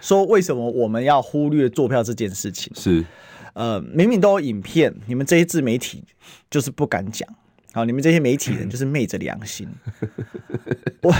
[0.00, 2.72] 说为什么我们要忽略坐票这件事情？
[2.74, 3.04] 是。
[3.54, 6.02] 呃，明明都有影片，你们这些自媒体
[6.50, 7.28] 就是不敢讲。
[7.72, 9.68] 好，你们这些媒体人就是昧着良心。
[11.02, 11.14] 我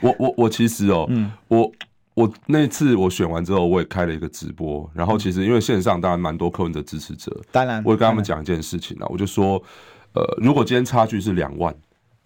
[0.00, 1.70] 我我我其实哦，嗯，我
[2.16, 4.90] 我那次我选完之后，我也开了一个直播。
[4.92, 9.62] 然后其实因为线上当然蛮多柯文哲支持者，当然，我也跟他们讲一件事情啊，我就说，
[10.14, 11.72] 呃，如果今天差距是两万。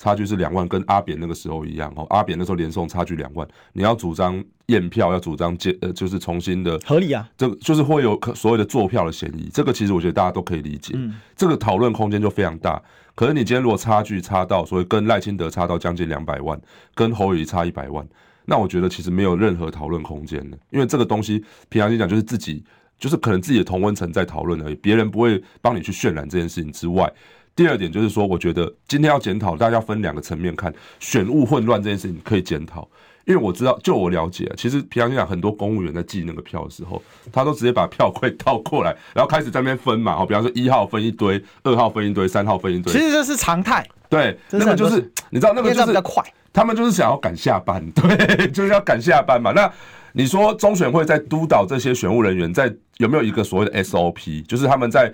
[0.03, 2.07] 差距是两万，跟阿扁那个时候一样哦。
[2.09, 7.29] 阿扁那时候连送差距两万，你要主张验票，要主张接呃，就是重新的合理啊。
[7.37, 9.51] 这个就是会有所谓的坐票的嫌疑。
[9.53, 10.95] 这个其实我觉得大家都可以理解。
[10.97, 12.83] 嗯，这个讨论空间就非常大。
[13.15, 16.59] 可是你今天如果差距差到，所以跟赖清德差到将近两百万，
[16.95, 18.09] 跟侯友宜差一百万，
[18.51, 20.59] 那我觉得其实没有任何讨论空间的。
[20.71, 22.65] 因为这个东西平常心讲，就是自己
[22.99, 27.11] 就是可能自己的同温层在讨论而已，别人不会帮你去渲染这件事情之外。
[27.55, 32.89] 第二点就是说，我觉得今天要检讨，大家分两个层面看，选务混乱这件事情可以检讨，
[33.25, 37.03] 因为我知道，就我了解，其实平常讲很多公务员在寄那个票的时候，
[37.33, 43.87] 他都直接把票柜倒过来，然后开始在那边分嘛，比方说一号分一堆，二号分一堆，三号分一堆，其实这是常态。
[44.09, 49.53] 对，那个就是你知道那个就是比较快，他们就是想要赶下班， 对，就是要赶下班嘛。
[49.53, 49.71] 那
[50.13, 55.13] 你说中选会在督导这些选务人员，在有没有一个所谓的 SOP，就是他们在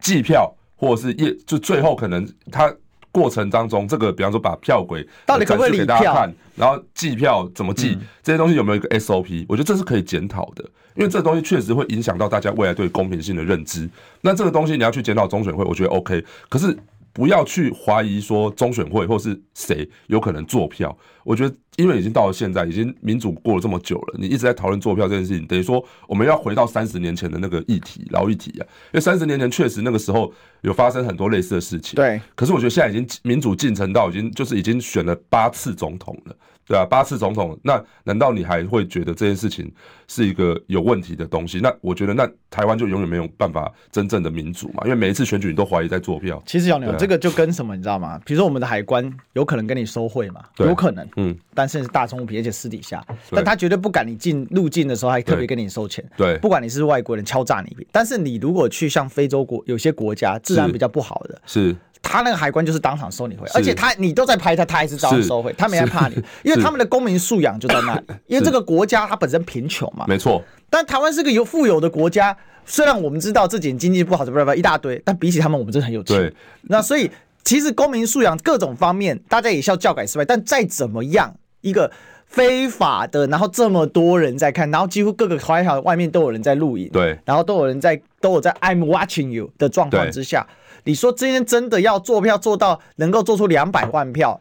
[0.00, 0.54] 计票。
[0.80, 2.72] 或者是业，就最后可能他
[3.10, 9.46] 过程当中，这个比方说把票轨到底可不可以理票，然后计票怎么计，嗯、这些东西有没有一个 SOP？
[9.48, 13.88] 我觉得这是可以检讨的，因为这个东西确实会影响到大家未来对公平性的认知。
[14.20, 16.24] 那这个东西你要去检讨中选会，我觉得 OK。
[16.48, 16.76] 可是。
[17.10, 20.96] 不要去怀疑说中选会或是谁有可能做票，
[21.28, 31.96] 我觉得因为已经到了现在，已经民主过了这么久了，你一直在讨论坐票这件事情，等于说我们要回到三十年前的那个议题老议题啊，因为三十年前确实那个时候有发生很多类似的事情。
[31.96, 36.34] 对，可是我觉得现在已经民主进程到已经就是已经选了八次总统了。
[36.66, 39.72] 对啊，八次总统，那难道你还会觉得这件事情
[40.06, 41.60] 是一个有问题的东西？
[41.60, 44.82] 那我觉得，那台湾就永远没有办法真正的民主嘛？
[44.84, 46.42] 因为每一次选举你都怀疑在坐票。
[46.44, 48.20] 其实小牛，啊、这个就跟什么你知道吗？
[48.26, 56.04] 比如说我们的海关有可能跟你收贿嘛，有可能，嗯，但是是大宗物品，而且私底下，但他绝对不敢你进入境的时候还特别跟你收钱。
[56.16, 61.70] 对，不管你是外国人敲诈你，但是你如果去像非洲国有些国家治安比较不好的，是。
[61.70, 68.02] 是他那个海关就是当场收你回来，而且他你都在拍他，他还是照样收回，他没在怕你，因为他们的公民素养就在那里。
[68.28, 70.42] 因为这个国家它本身贫穷嘛，没错。
[70.70, 76.16] 但台湾是个有富有的国家，虽然我们知道这几年经济不好，什么什么一大堆，但比起他们，我们真的很有钱。
[76.16, 77.10] 对，那所以
[77.44, 80.24] 其实公民素养各种方面，大家也需要教改失败。
[80.24, 81.90] 但再怎么样，一个
[82.26, 90.46] 非法的，然后这么多人在看，然后几乎各个学校外面都有人在录影，对，然后都有人在都有在 I'm watching you 的状况之下。
[90.84, 94.40] 你说今天真的要做票做到能够做出两百万票，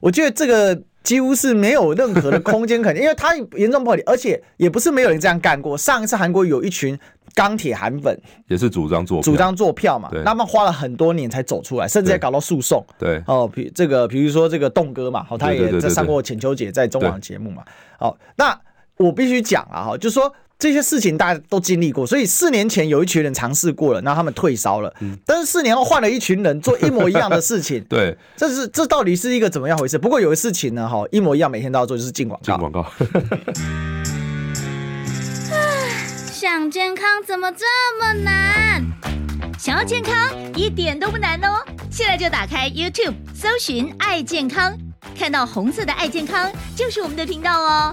[0.00, 5.76] 我觉得这个几乎是没有任何的空间可能，因为他严重破底，而且也不是没有人这样干过。
[5.76, 6.98] 上一次韩国有一群
[7.34, 12.84] 钢铁韩粉，也是主张做主张做票嘛，对他们花了很多年才走出来，甚至还搞到诉讼。
[12.98, 17.62] 对哦，比这个，比如说这个栋哥嘛，好，他也在上过浅秋姐在中网节目嘛。
[17.98, 18.58] 好，那
[18.96, 20.32] 我必须讲啊，哈，就是说。
[20.62, 24.94] 这些事情大家都经历过，所以四年前有一群人尝试过了，然后他们退烧了。
[25.00, 27.84] 嗯，但是四年后换了一群人做一模一样的事情。
[27.90, 29.98] 对，这是这到底是一个怎么样回事？
[29.98, 32.46] 不过有个事情呢，哈，一模一样，每天都要做，就是进广告。
[32.46, 32.86] 进广告。
[36.30, 37.64] 想健康怎么这
[37.98, 38.84] 么难？
[39.58, 40.14] 想要健康
[40.54, 41.58] 一点都不难哦！
[41.90, 44.72] 现在就打开 YouTube，搜寻“爱健康”，
[45.18, 47.92] 看到红色的“爱健康”就是我们的频道哦。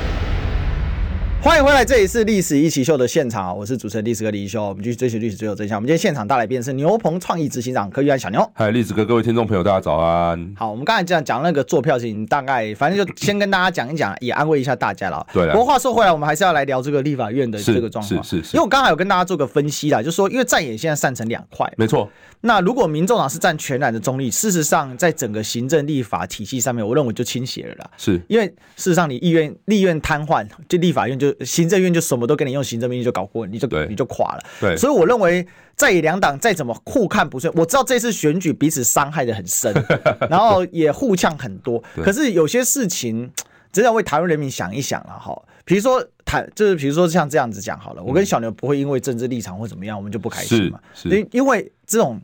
[1.43, 5.75] 欢迎回来，这里是历史一起秀的现场，我是主持人历史哥李一修，我们继续追寻历史，追求真相。
[5.75, 8.47] 我们今天现场大来宾是牛棚创意执行长柯玉安小牛。
[8.53, 10.53] 嗨，历史哥，各位听众朋友，大家早安。
[10.55, 15.25] 好，我们刚才这样讲那个做票事情，大概反正就先跟大家讲一讲，也安慰一下大家了。
[15.33, 15.47] 对。
[15.47, 18.23] 不过话说回来，我们还是要来聊这个立法院的这个状况。
[18.23, 18.57] 是是是，是。
[18.57, 21.67] 因为我刚才有跟大家做个分析啦，就是说，因为在野现在散成两块。
[21.75, 22.07] 没错。
[22.43, 27.89] 那如果民众党是占全然的中立，事实上，在整个行政立法体系上面，我认为就倾斜了啦。
[27.97, 28.21] 是。
[28.27, 32.01] 因为事实上，你意愿立院瘫痪，就立法院就行政院就。
[32.01, 34.43] 什么都给你用行政命令就搞过，你就你就垮了。
[34.59, 39.73] 对，所以我认为在野两党再怎么互看不顺，我知道这次选举彼此伤害的很深，
[40.29, 41.81] 然后也互呛很多。
[42.03, 43.31] 可是有些事情
[43.71, 45.41] 真的为台湾人民想一想了哈。
[45.63, 50.79] 比如说台，就是比如说像这样子讲好了，我跟小牛不会因为政治立场或怎么样，我们就不开心嘛。
[51.05, 52.19] 因因为这种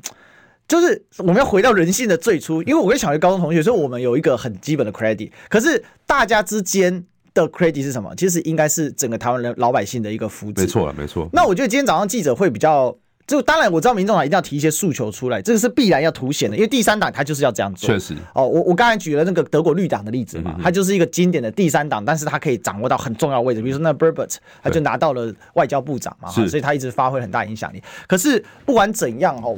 [0.68, 2.62] 就是我们要回到人性的最初。
[2.64, 5.32] 因为我跟小学高中同学，所以我们有一个很基本的 credit。
[5.48, 7.06] 可是大家之间。
[7.46, 8.14] 的 credit 是什么？
[8.16, 10.62] 其实应该是整个台湾人老百姓的一个福祉。
[10.62, 11.30] 没错了，没错。
[11.34, 12.96] 那我觉得今天早上记者会比较，
[13.28, 17.88] 就当然我知道民众党一定要提一些诉求出来，这个是必然要凸显的，因为第三党他就是要这样做。
[17.88, 18.16] 确实。
[18.34, 27.84] 哦，我我刚才举了那个德国绿党的例子嘛，他就是一个经典的第三党，但是他可以掌握到很重要的位置，比如说那 Burbert 他就拿到了外交部长嘛，所以他一直发挥很大影响力。
[28.08, 29.58] 可是不管怎样哦，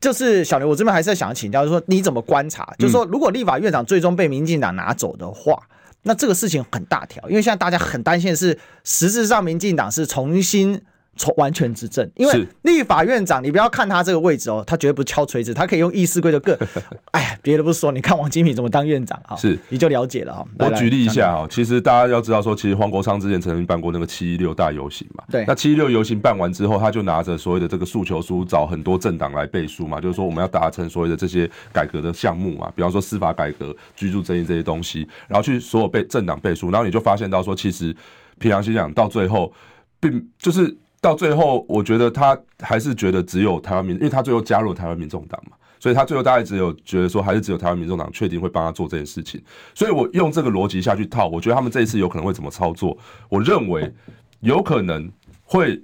[0.00, 2.74] 就是小刘，我这边还是想要请教，就是说你怎么观察？
[2.78, 5.58] 就是说如果立法院长最终被民进党拿走的话。
[6.02, 10.82] 那这个事情很大条，因为现在大家很担心的是，实质上民进党是重新。
[11.18, 16.56] 从完全执政，因为立法院长，你不要看他这个位置哦，他绝对不是敲锤子，他可以用议事规则更。
[17.10, 19.34] 哎呀，别的不说，你看王金平怎么当院长啊？
[19.36, 20.46] 是，你就了解了哈。
[20.60, 25.24] 我举例一下哈，其实大家要知道说，其实黄国昌之前曾经办过那个七一六大游行嘛。
[25.30, 25.44] 对。
[25.46, 37.94] 那七一六游行办完之后，他就拿着所谓的这个诉求书，找很多政党来背书嘛，就是说我们要达成所谓的这些改革的项目嘛，比方说司法改革、居住争议这些东西，然后去所有背政党背书，然后你就发现到说，其实
[38.38, 39.52] 平常心讲，到最后
[39.98, 40.76] 并就是。
[41.00, 49.42] 到最后，我觉得他还是觉得只有台湾民，因为他最后加入台湾民众党嘛，所以他最后大概只有觉得说，还是只有台湾民众党确定会帮他做这件事情。
[49.74, 52.96] 所以我用这个逻辑下去套，我觉得他们这一次有可能会怎么操作？
[53.28, 53.92] 我认为
[54.40, 55.10] 有可能
[55.44, 55.80] 会。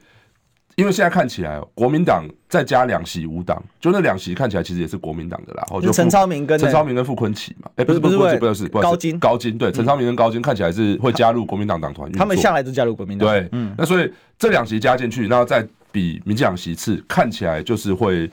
[0.77, 5.65] 因为现在看起来，国民党再加两席五党，就那两席看起来其实也是国民党的啦。
[5.81, 13.29] 就陈超明跟陈超明跟傅昆萁嘛，哎，不是不是不是不是高金高金对，陈超明跟高金看起来是会加入国民党党团，他们向来都加入国民党。
[13.29, 18.29] 对，嗯，那所以这两席加进去，然后再比民进党席次，看起来就是会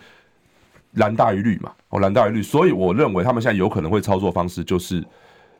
[0.93, 5.03] 蓝大于绿嘛，哦，蓝大于绿，所以我认为他们现在有可能会操作方式就是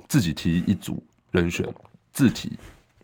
[0.08, 1.64] 自己提一组人选，
[2.12, 2.52] 自提，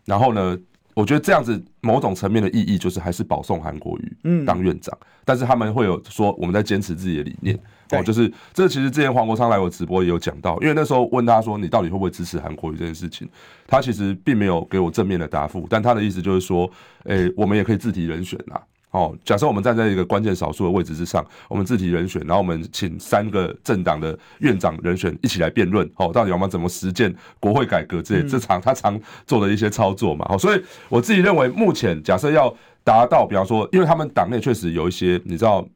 [0.04, 0.58] 然后呢？
[0.98, 7.56] 我觉得这样子某种层面的意义就是还是保送韩国瑜当院长，但是他们会有说我们在坚持自己的理念。
[7.92, 13.28] 哦，就是这其实之前黄国昌来我直播也有讲到，因为那时候问他说你到底会不会支持韩国瑜这件事情，
[13.64, 16.68] 他其实并没有给我正面的答复，但他的意思就是说，
[17.04, 18.60] 诶，我们也可以自提人选呐。
[18.90, 35.66] 哦，假设我们站在一个关键少数的位置之上，我们自提人选，然后我们请三个政党的院长人选一起来辩论，哦，到底我们怎么实践国会改革这些，这常他常做的一些操作嘛，哦，所以我自己认为，目前假设要达到，比方说，因为他们党内确实有一些，你知道。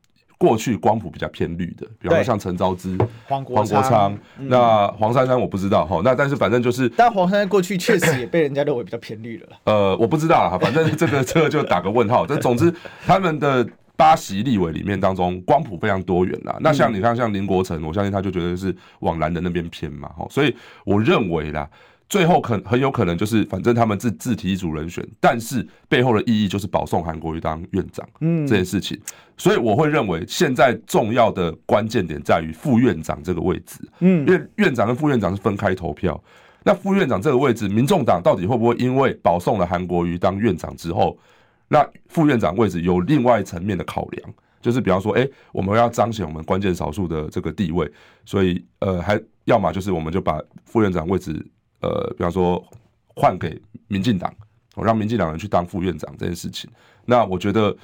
[0.42, 9.48] 过去光谱比较偏绿的，比方说像陈昭之、黄国昌，那黄珊珊我不知道哈，那但是反正就是，但黄珊珊过去确实也被人家认为比较偏绿了。
[9.66, 12.26] 呃，我不知道啊，反正这个这个就打个问号。
[12.26, 12.74] 但总之，
[13.06, 13.64] 他们的
[13.96, 16.56] 八席立委里面当中，光谱非常多元啦。
[16.58, 20.26] 那像你看，像林国成，我相信他就觉得是往蓝的那边偏嘛，哈。
[20.28, 20.52] 所以
[20.84, 21.70] 我认为啦，
[22.12, 29.00] 最后可很有可能就是，反正他们自自提一组人选，但是背后的意义就是保送韩国瑜当院长，嗯，这件事情。
[29.38, 36.22] 所以我会认为，现在重要的关键点在于副院长这个位置，嗯，因为院长跟副院长是分开投票。
[36.62, 41.16] 那副院长这个位置，民众党到底会不会因为保送了韩国瑜当院长之后，
[41.68, 47.90] 那副院长位置有另外一层面的考量，就是比方说，哎，我们要彰显我们关键少数的这个地位，
[48.26, 51.42] 所以呃，还要么就是我们就把副院长位置，
[51.82, 52.62] 呃，比方说
[53.14, 54.32] 换给民进党，
[54.74, 56.70] 我让民进党人去当副院长这件事情。
[57.04, 57.76] 那我觉得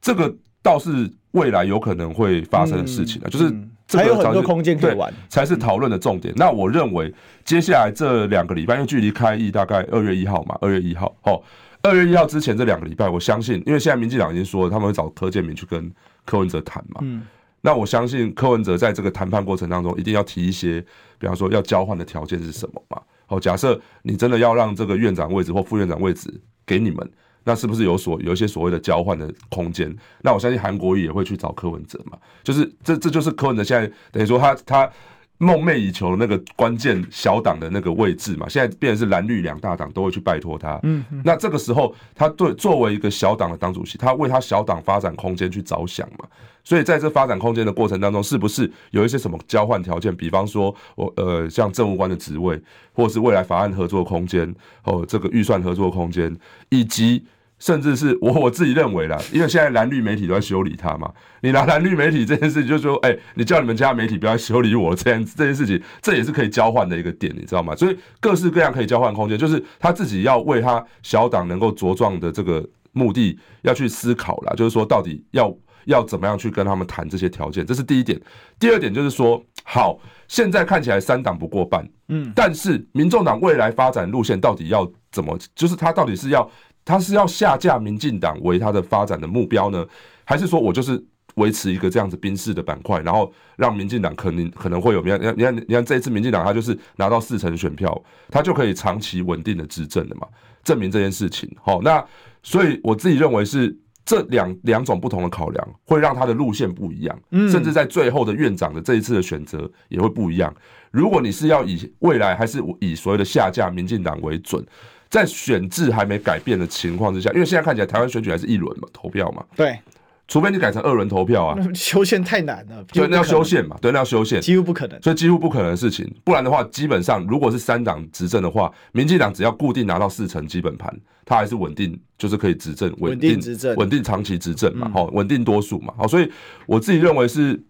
[0.00, 3.54] 这个倒是未来有可能会发生的事情啊，就是。
[3.92, 6.34] 还有很多空间可以玩，才是讨论的重点。
[6.36, 11.40] 那我认为接下来这两个礼拜，因为距离开议大概二月一号嘛，二月一号，哦，
[11.82, 15.88] 二月一号之前这两个礼拜，我相信，因为现在民进党已经说了，他们会找柯建铭去跟
[16.24, 17.00] 柯文哲谈嘛。
[17.04, 17.24] 嗯。
[17.60, 20.84] 那我相信柯文哲在这个谈判过程当中，一定要提一些，
[21.16, 23.00] 比方说要交换的条件是什么嘛？
[23.28, 26.32] 哦，假设你真的要让这个院长位置或副院长位置
[26.64, 27.10] 给你们。
[27.48, 29.96] 那是不是有所有一些所谓的交换的空间？
[30.20, 34.90] 那我相信韩国瑜也会去找柯文哲嘛，就是这这就是柯文哲现在等于说他他
[35.38, 40.80] 梦寐以求的那个关键小党的那个位置嘛，现在变成是蓝绿两大党都会去拜托他。
[40.82, 46.26] 嗯，那这个时候他对作为一个小党的党主席，他为他小党发展空间去着想嘛。
[46.64, 50.14] 所以在这发展空间的过程当中，是不是有一些什么交换条件？
[50.16, 52.60] 比方说我呃像政务官的职位，
[52.92, 54.52] 或者是未来法案合作空间，
[54.84, 56.34] 哦这个预算合作空间，
[56.70, 57.24] 以及。
[57.58, 67.74] 甚至是我我自己认为啦， 因为现在蓝绿媒体都在修理他嘛，你拿蓝绿媒体这件事情，就说，哎、欸，你叫你们家媒体不要修理我这样 这件事情，这也是可以交换的一个点，你知道吗？
[67.74, 75.50] 所以各式各样可以交换空间，就是他自己要为他小党能够茁壮的这个目的要去思考啦，就是说到底要
[75.86, 78.20] 要怎么样去跟他们谈这些条件，这是第一点。
[78.58, 86.50] 第二点就是说，好，现在看起来三党不过半，嗯，但是民众党未来发展路线到底要怎么，就是他到底是要。
[86.86, 89.84] 他是要下架民进党为他的发展的目标呢，
[90.24, 100.28] 还是说我就是维持一个这样子兵士的板块，然后让民进党可能可能会有，你看你看你看这一次民进党他就是拿到四成选票，他就可以长期稳定的执政了嘛，
[100.62, 101.54] 证明这件事情。
[101.60, 102.02] 好，那
[102.44, 107.20] 所以我自己认为是这两两种不同的考量会让他的路线不一样，
[107.50, 110.54] 甚至在最后的院长的这一次的选择也会不一样。
[110.92, 114.64] 如果你是要以未来还是以所谓的下架民进党为准。
[115.08, 119.44] 在选制还没改变的情况之下，因为现在看起来台湾选举还是一轮嘛，投票嘛。
[119.54, 119.78] 对，
[120.26, 121.56] 除非你改成二轮投票啊。
[121.72, 125.00] 修宪太难了，对那要修宪嘛，对，那要修宪，几乎不可能。
[125.00, 130.92] 所以几乎不可能的事情，不然的话，基本上如果是三党执政的话，民进党只要固定拿到四成基本盘，
[131.24, 136.28] 他还是稳定，就是可以执政，稳定执政，稳定长期执政嘛，好，稳定多数嘛，好，所以
[136.66, 137.62] 我自己认为是，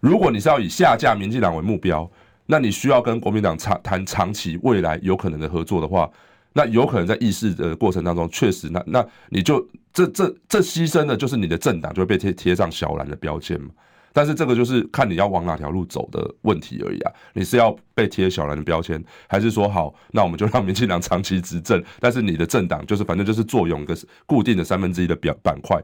[0.00, 2.10] 如果你是要以下架民进党为目标，
[2.46, 6.10] 那你需要跟国民党长谈长期未来有可能的合作的话。
[6.52, 13.70] 那有可能在议事的过程当中，确实，那那你就这这这牺牲的就是你的政党就会被贴贴上小蓝的标签嘛。
[14.12, 17.12] 但是这个就是看你要往哪条路走的问题而已啊。
[17.32, 25.80] 你是要被贴小蓝的标签，还是说好，那我们就让民进党长期执政，但是你的政党就是反正就是作用一个固定的三分之一的表板块。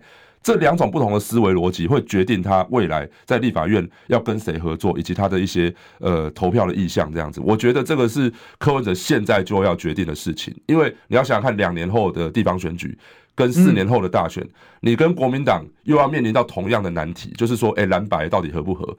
[0.47, 7.13] 这两种不同的思维逻辑会决定他未来在立法院要跟谁合作，以及他的一些呃投票的意向。
[7.13, 10.57] 这样子，我觉得这个是柯文哲现在就要决定的事情。
[10.67, 12.97] 因为你要想想看，两年后的地方选举
[13.35, 14.47] 跟四年后的大选，
[14.83, 18.97] 你跟国民党又要面临到同样的难题，就是说，哎，蓝白到底合不合？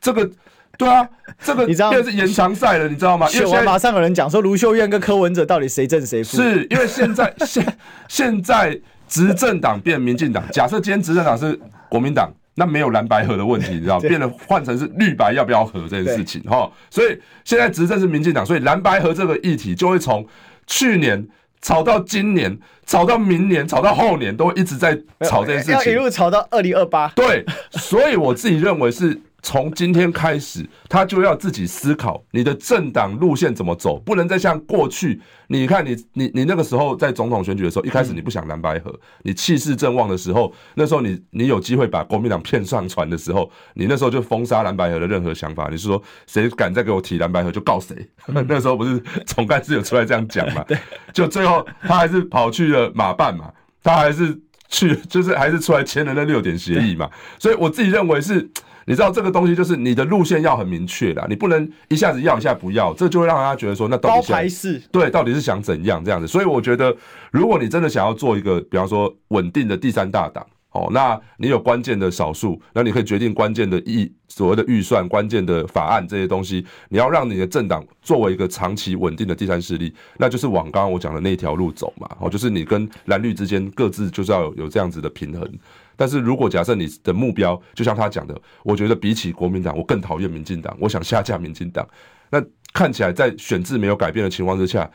[0.00, 0.30] 这个，
[0.78, 1.04] 对啊，
[1.42, 3.28] 这个你知道是延长赛了，你知道吗？
[3.30, 6.36] 因为马上有人讲说，卢秀燕跟柯文哲到底谁正谁负？
[6.36, 7.76] 是因为现在现
[8.08, 8.80] 现在。
[9.14, 11.56] 执政党变民进党，假设今天执政党是
[11.88, 16.68] 国民党，那没有蓝白合的问题，你知道，变得换成是绿白要不要合这件事情哈。
[16.90, 20.26] 所以现在执政是民进党，所以蓝白合这个议题就会从
[20.66, 21.24] 去年
[21.62, 27.06] 吵到今年，吵到明年，吵到后年，都一直在吵这件事情，要一路吵到二零二八。
[27.14, 29.20] 对，所以我自己认为是。
[29.44, 35.20] 从今天开始，他就要自己思考你的政党路线怎么走，不能再像过去。
[35.48, 45.68] 你看你，你你你那个时候在总统选举的时候，一开始你不想蓝白合，你气势正旺的时候，那时候你你有机会把国民党骗上船的时候，你那时候就封杀蓝白合的任何想法。
[45.70, 47.94] 你是说谁敢再给我提蓝白合就告谁？
[48.48, 50.64] 那时候不是总干事有出来这样讲嘛？
[51.12, 54.40] 就最后他还是跑去了马办嘛，他还是
[54.70, 57.10] 去就是还是出来签了那六点协议嘛。
[57.38, 58.50] 所以我自己认为是。
[58.86, 66.26] 你知道这个东西就是你的路线要很明确的，你不能一下子要一下不要，这就会让大家觉得说，那到底是对，到底是想怎样这样子？
[66.26, 66.94] 所以我觉得，
[67.30, 76.66] 如果你真的想要做一个，比方说稳定的第三大党，哦，那你有关键的少数，那你可以决定关键的预所谓的预算、关键的法案这些东西。
[76.88, 82.08] 你要让你的政党作为一个长期稳定的第三势力，那就是往刚刚我讲的那条路走嘛。
[82.18, 85.48] 哦，就是你跟蓝绿之间各自就是要有有这样子的平衡。
[85.96, 91.86] 但是如果假设你的目标就像他讲的，我觉得比起国民党，我更讨厌民进党，我想下架民进党。
[92.30, 92.42] 那
[92.72, 94.90] 看起来在选制没有改变的情况之下，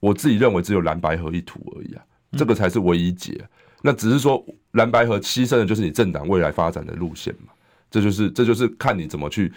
[0.00, 2.02] 我自己认为只有蓝白合一图而已啊，
[2.36, 3.40] 这个才是唯一解。
[3.82, 7.52] 那只是说蓝白合牺牲的就是你政党未来发展的路线嘛，
[7.90, 9.52] 这就是这就是看你怎么去。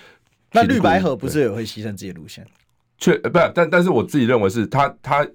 [0.51, 2.45] 那绿白合不是也会牺牲自己的路线？
[2.97, 5.27] 确，不是，但但是我自己认为是他他。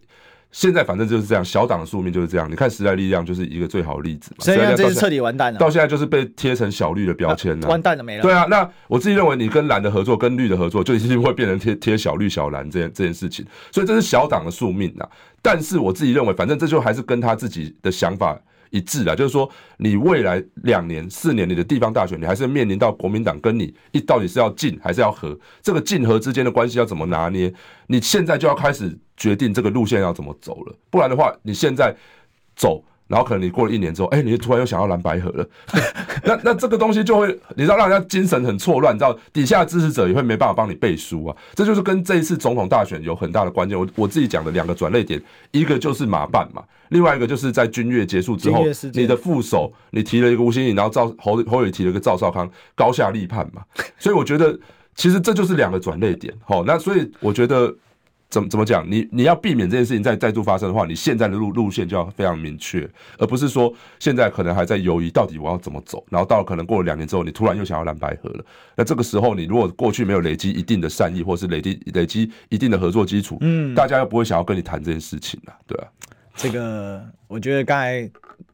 [0.57, 2.51] 现在反正就是这样，小党的宿命就是这样。
[2.51, 4.43] 你看时代力量就是一个最好的例子嘛。
[4.43, 8.23] 时代力量这是彻底完蛋了，到现在就是被贴成小绿的标签了，完蛋了没了。
[8.23, 13.45] 对啊，那我自己认为你跟蓝的合作，跟绿的合作，就一定会变成贴贴小绿小蓝这件这件事情。
[13.71, 15.07] 所以这是小党的宿命啊。
[15.43, 18.41] 但是我自己认为，反正这就还是跟他自己的想法。
[18.71, 27.53] 一致啊，就是说，你未来两年、四年，你的地方大选，你还是面临到国民党跟你一到底是要进还是要和，这个进和之间的关系要怎么拿捏？
[27.87, 31.95] 你现在就要开始决定这个路线要怎么走了，不然的话，你现在
[32.55, 32.85] 走。
[33.09, 35.49] 然后可能你过了一年之后，哎，你突然又想要蓝白合了，
[36.25, 43.79] 那那这个东西就会，你知道让人家精神很错乱，你知道底下支持者也会没办法帮你背书啊，这就是跟这一次总统大选有很大的关键。
[43.79, 53.63] 我我自己讲的两个转捩点，一个就是马办嘛，另外一个就是在君悦结束之后，你的副手你提了一个吴欣颖，然后赵侯侯友提了一个赵少康，高下立判嘛，
[53.99, 54.59] 所以我觉得
[54.95, 56.35] 其实这就是两个转捩点。
[56.45, 57.73] 好，那所以我觉得。
[58.29, 58.85] 怎么怎么讲？
[58.91, 68.45] 你你要避免这件事情再再度发生的话，你现在的路路线就要非常明确，而不是说现在可能还在犹豫到底我要怎么走，然后到了可能过了两年之后，你突然又想要蓝白合了。
[68.75, 75.89] 那这个时候，你如果过去没有累积一定的善意，或是累积累积一定的合作基础，嗯，大家又不会想要跟你谈这件事情了，对啊。
[76.35, 78.11] 这个我觉得刚才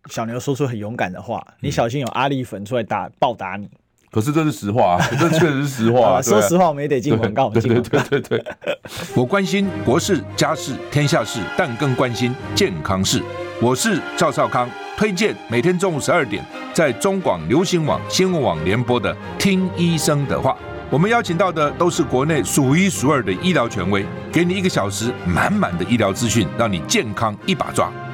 [0.09, 3.69] 小牛说出很勇敢的话，你小心有阿力粉出来打报答你。
[4.13, 6.23] 可是这是实话，啊， 这确实是实话，啊。
[6.23, 7.49] 说实话，我们也得进广告。
[7.49, 8.45] 对对对对对，
[9.17, 13.23] 我关心国事、家事、天下事，但更关心健康事。
[13.59, 16.45] 我是赵少康，推荐每天中午十二点
[16.75, 20.51] 在中广流行网、新闻网联播的《听医生的话》。
[20.91, 27.91] 我们邀请到的都是国内数一数二的医疗权威，给你一个小时满满的医疗资讯，让你健康一把抓。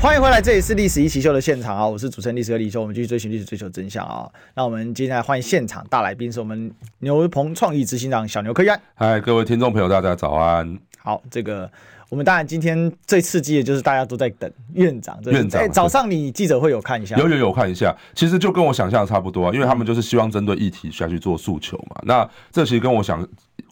[0.00, 1.84] 欢迎回来，这里是历史一起秀的现场啊！
[1.84, 4.30] 我是主持人历史哥李修，我们继续追寻历史，追求真相啊！
[4.54, 8.68] 那我们接下来欢迎现场大来宾，是我们牛棚创意执行长小牛柯玉。
[8.94, 10.78] 嗨，各位听众朋友，大家早安。
[10.98, 11.68] 好，这个
[12.10, 15.18] 我们当然今天最刺激的就是大家都在等院长。
[15.24, 17.16] 院长，早上你记者会有看一下？
[17.16, 22.00] 有有有看一下，其实就跟我想象的差不多啊，因为他们就是希望针对议题下去做诉求嘛。
[22.04, 23.28] 那这其实跟我想。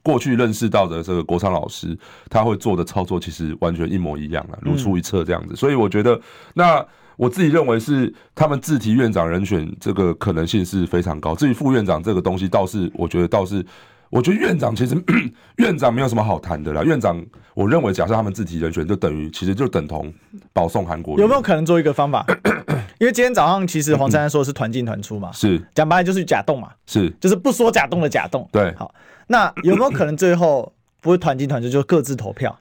[0.06, 1.98] 过去认识到的这个国昌老师，
[2.30, 5.56] 他会做的操作其实完全一模一样啊，如出一辙这样子。
[5.56, 6.20] 所以我觉得，
[6.54, 6.86] 那
[7.16, 11.34] 我自己认为是他们自提院长人选这个可能性是非常高。
[11.34, 13.66] 至于副院长这个东西，倒是我觉得倒是，
[14.10, 14.96] 我觉得院长其实
[15.58, 16.84] 院长没有什么好谈的啦。
[16.84, 17.20] 院长，
[17.54, 20.14] 我认为假设他们自提人选，就等于其实就等同
[20.52, 21.18] 保送韩国。
[21.18, 22.24] 有没有可能做一个方法？
[22.98, 28.48] 因为今天早上其实黄珊珊说是团进团出嘛，是讲白了就是假动嘛，是就是不说假动的假动。
[28.52, 28.94] 对，好。
[29.26, 32.56] 那有没有可能最后不会团进团出，就各自投票？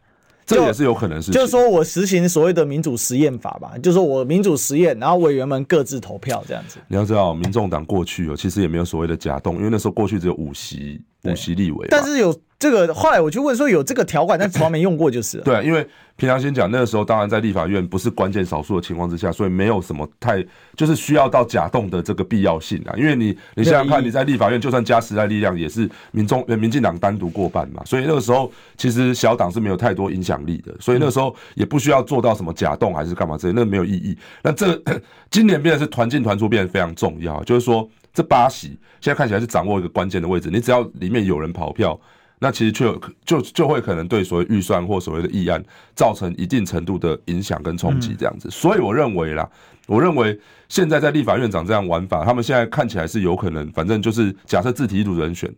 [0.46, 6.78] 这也是有可能是，就是说我实行所谓的民主实验法吧，就是说我民主实验，然后委员们各自投票这样子。
[6.88, 12.38] 你要知道，民众党过去哦，其实也没有所谓的假动，因为那时候过去只有五席五席立委，但是有。
[12.58, 15.44] 这个后来我就问说有这个条款，但从来没用过就是了。
[15.44, 15.86] 对，因为
[16.16, 20.42] 平常先讲那个时候，当然在立法院不是关键少数的情况之下，所以没有什么太
[20.78, 22.96] 就是需要到假动的这个必要性啊。
[22.96, 34.18] 因为你你想想看，你在立法院就算加时代力量，也是民众民进党单独过半嘛，所以那个时候其实小党是没有太多影响力的，所以那个时候也不需要做到什么假动还是干嘛之类，那个没有意义。
[34.42, 34.82] 那这
[35.30, 38.70] 今年变得是团进团出变得非常重要，就是说这八席
[39.02, 42.00] 现在看起来是掌握一个关键的位置，你只要里面有人跑票。
[42.40, 45.64] 那其实就就就会可能对所谓预算或所谓的议案
[45.96, 49.50] 造成一定程度的影响跟冲击这样子，所以我认为啦，
[49.88, 55.50] 我认为现在在立法院长这样玩法，他们现在看起来是有可能，反正就是假设自提一组人选，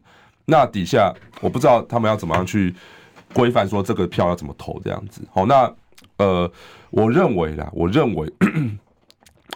[0.45, 1.11] 那底下
[1.41, 2.73] 我不知道他们要怎么样去
[3.33, 5.21] 规范说这个票要怎么投这样子。
[5.33, 5.73] 好，那
[6.17, 6.49] 呃，
[6.91, 8.31] 我认为啦，我认为，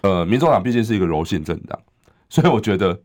[0.01, 1.79] 呃，民众党毕竟是一个柔性政党，
[2.29, 2.99] 所以我觉得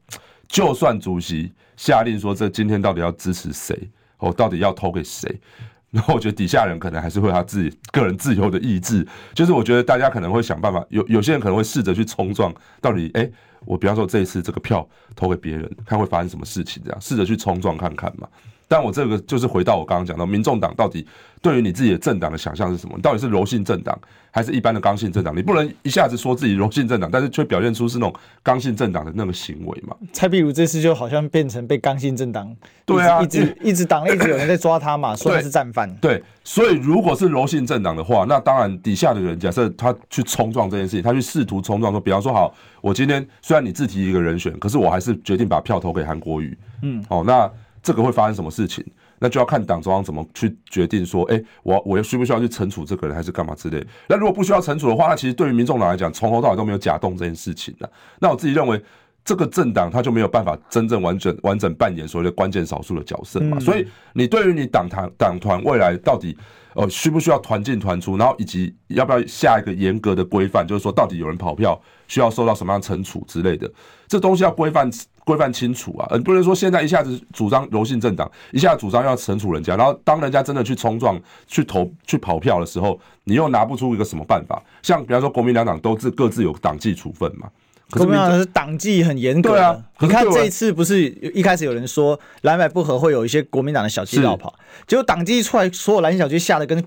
[0.48, 3.78] 就算主席下令说这今天到底要支持谁。
[4.18, 5.40] 哦，到底要投给谁？
[5.92, 12.52] 然后我觉得底下人可能还是会他自己个人自由的意志，就是我觉得大家可能会想办法，有有些人可能会试着去冲撞，
[12.82, 13.30] 到底哎，
[13.64, 18.28] 我比方说这一次这个票投给别人，看会发生什么事情，这样试着去冲撞看看嘛。
[18.68, 21.06] 但我这个就是回到我刚刚讲到，民众党到底
[21.40, 22.94] 对于你自己的政党的想象是什么？
[22.96, 23.96] 你到底是柔性政党
[24.32, 25.36] 还是一般的刚性政党？
[25.36, 29.94] 你不能一下子说自己柔性政党，但是却表现出是那种刚性政党的那个行为嘛？
[30.12, 32.54] 蔡壁如这次就好像变成被刚性政党，
[32.84, 35.88] 对啊，一直一直党内一直有人在抓他嘛，说他是战犯。
[36.00, 46.58] 对，所以如果是柔性政党的话，那当然底下的人假设他去冲撞这件事情，他去试图冲撞说，比方说好，我今天虽然你自提一个人选，可是我还是决定把票投给韩国瑜。
[46.82, 47.48] 嗯，哦，那。
[47.86, 48.84] 这个会发生什么事情？
[49.20, 51.06] 那就要看党中央怎么去决定。
[51.06, 53.80] 说，哎，我我需不需要去惩处这个人，还是干嘛之类？
[54.08, 57.88] 那如果不需要惩处的话，那其实对于民众党来讲，从头到尾都没有假动这件事情的。
[58.18, 58.82] 那我自己认为，
[59.24, 63.60] 这个政党他就没有办法真正完整完整扮演所谓的关键少数的角色嘛。
[63.60, 66.36] 所以，你对于你党团党团未来到底
[66.74, 73.70] 呃需不需要团进团出，然后以及要不要下一个严格的规范，就是说到底有人跑票需要受到什么样惩处之类的，
[74.06, 74.90] 这东西要规范。
[75.26, 84.62] 规范清楚啊，呃，不能说现在一下子主张柔性政党，一下子主张要惩处人家，然后当人家真的去冲撞、去投、去跑票的时候，你又拿不出一个什么办法。
[84.84, 87.48] 像比方说，国民两党都自各自有党纪处分嘛，
[87.90, 89.50] 可是国民党是党纪很严格。
[89.50, 94.54] 对啊，你看这一次不是一开始有人说蓝白不合会有一些国民党的小鸡绕跑，
[94.86, 96.80] 结果党纪出来，所有蓝营小鸡吓得跟。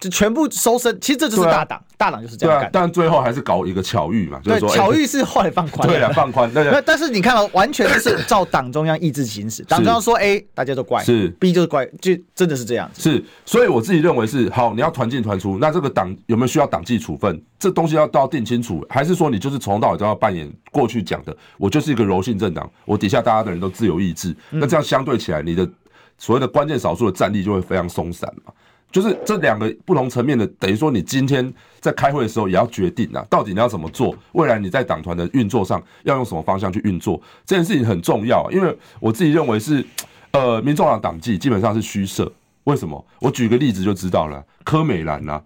[0.00, 2.62] 就全部收身，其实这就是大党，啊、大党就是这样干。
[2.62, 5.86] 对啊，但最后还是搞一个巧遇嘛，就是说巧遇是后来放宽。
[5.86, 6.50] 对啊，放宽。
[6.54, 13.02] 那但是你看到完全是照党中央意志行使， 党中央说 A，大家都乖；是 B 就是乖，就真的是这样子。
[13.02, 17.38] 是，所以我自己认为是好，你要团进团出，那这个党有没有需要党纪处分？
[17.58, 25.68] 这东西要都要定清楚，还是说你就是从头到尾都要扮演过去讲的，我就是一个柔性政党，我底下大家的人都自由意志，那这样相对起来，你的
[26.16, 28.52] 所谓的关键少数的战力就会非常松散嘛。
[28.90, 34.16] 就是这两个不同层面的，等于说你今天在开会的时候也要决定啊，到底你要怎么做？
[34.32, 37.20] 未来你在党团的运作上要用什么方向去运作？
[37.46, 39.84] 这件事情很重要，因为我自己认为是，
[40.32, 42.30] 呃，民众党党纪基本上是虚设。
[42.64, 43.04] 为什么？
[43.20, 44.44] 我举个例子就知道了。
[44.64, 45.42] 柯美兰啊，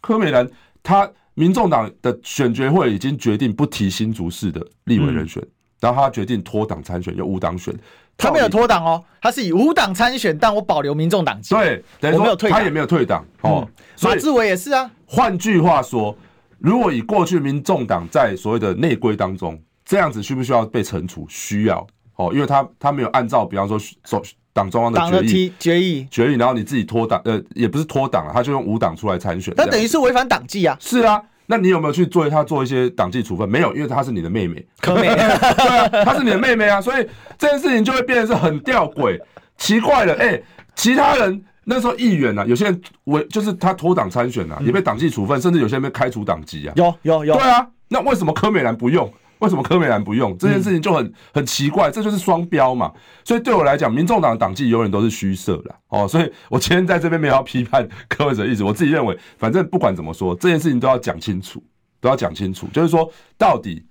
[0.00, 0.48] 柯美兰，
[0.82, 5.50] 他民众党的选决会已经决定不提新竹市的立委人选，嗯、
[5.80, 7.74] 然后他决定脱党参选，由无党选。
[8.18, 11.54] 他没有脱党哦，他是以无党参选，但我保留民众党籍。
[11.54, 13.68] 对，等于说他也没有退党哦。
[14.02, 14.90] 马志伟也是啊。
[15.04, 16.16] 换句话说，
[16.58, 21.26] 如果以过去民众党在所谓的内规当中，这样子需不需要被惩处？
[21.28, 21.86] 需要
[22.16, 24.22] 哦，因为他他没有按照，比方说党
[24.54, 30.76] 党中央的决议决议决议，然后你自己脱党，呃，也不是脱党了，他就用无党出来参选，那等于是违反党纪啊。
[30.80, 31.22] 是啊。
[31.46, 33.48] 那你有没有去做他做一些党纪处分？
[33.48, 37.06] 没有，因为她是你的妹妹，柯美， 对啊，她是你的妹妹啊，所以
[37.38, 39.18] 这件事情就会变得是很吊诡、
[39.56, 40.14] 奇怪了。
[40.14, 40.44] 哎、欸，
[40.74, 46.72] 其他人那时候议员啊，有些人为就是他脱党参选啊，也被党纪处分，甚至有些人被开除党籍啊。
[46.76, 49.12] 有有有，对啊，那为什么柯美兰不用？
[49.38, 52.92] 为什么柯美兰不用这件事情就很很奇怪，这就是双标嘛。
[53.24, 56.08] 所以对我来讲，民众党的党纪永远都是虚设的哦。
[56.08, 61.62] 所以我今天在这边没有要批判柯文哲意思，我自己认为，反正不管怎么说，这件事情都要讲清楚，
[62.00, 62.66] 都要讲清楚。
[62.72, 63.84] 就是说，到底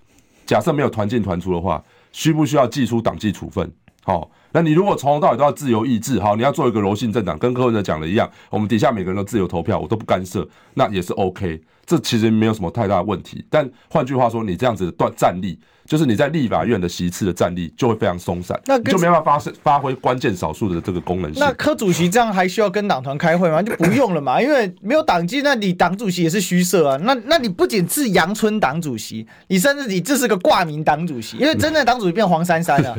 [0.46, 3.72] 假设没有团进团出的话，需不需要祭出党纪处分？
[4.04, 11.62] 好，那你如果从头到尾都要自由意志，好，你要做一个柔性政党，跟柯文哲讲的一样，我们底下每个人都自由投票，我都不干涉，那也是 OK。
[11.86, 21.40] 这其实没有什么太大的问题，但换句话说，你这样子的断战力，就是你在立法院的席次的战力就会非常松散，那就没办法发发挥关键少数的这个功能性。
[21.40, 23.62] 那柯主席这样还需要跟党团开会吗？
[23.62, 26.98] 就不用了嘛， 因为没有党纪，那你党主席也是虚设啊。
[27.04, 32.98] 那那你不仅是阳春党主席，你甚至你这是个挂名党主席，因为真正的党主席变黄珊珊 了。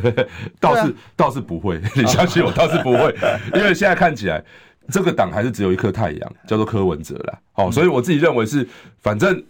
[0.60, 3.14] 倒是、啊、倒是不会， 你相信我，倒是不会，
[3.54, 4.42] 因为现在看起来。
[4.88, 7.36] 这个党还是只有一颗太阳，叫做柯文哲啦。
[7.50, 8.64] 好，所以我自己认为是，
[9.00, 9.42] 反正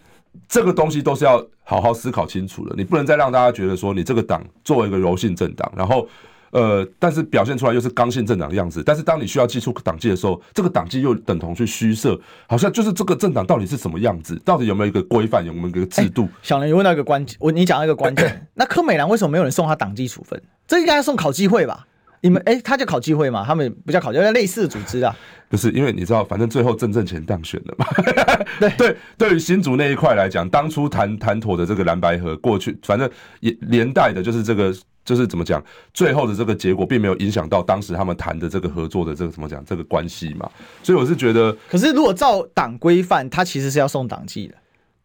[0.49, 2.75] 这个东西都是要好好思考清楚的。
[2.75, 6.09] 你不能再让大家觉得说，你这个党作为一个柔性政党，然后
[6.53, 8.83] 呃，但是表现出来又是刚性政党的样子。
[8.83, 14.41] 但是当你需要寄出党纪的时候，这个党纪又等同去虚设，好像就是这个政党到底是什么样子？
[14.43, 15.45] 到底有没有一个规范？
[15.45, 16.27] 有没有一个制度？
[16.41, 20.41] 小林，你问到一个关键，我你讲到一个关键， 那柯美兰为什么没有人送他党纪处分？
[20.67, 21.87] 这应该要送考机会吧？
[22.23, 23.45] 你们哎，他叫考机会嘛？
[23.47, 25.15] 他们不叫考纪会，类似的组织啊。
[25.49, 27.87] 不是，因为你知道，反正最后郑正干当选了嘛。
[28.59, 33.09] 对对，对于新竹那一块来讲，当初谈谈妥的这个蓝白河，过去反正
[33.39, 35.63] 也连带的，就是这个，就是怎么讲，
[35.95, 40.51] 最后的这个结果并没有影响到当时他们谈的这个合作的这个怎么讲这个关系嘛。
[40.83, 44.55] 所以我是觉得，可是如果照党规范，他其实是要送党纪的。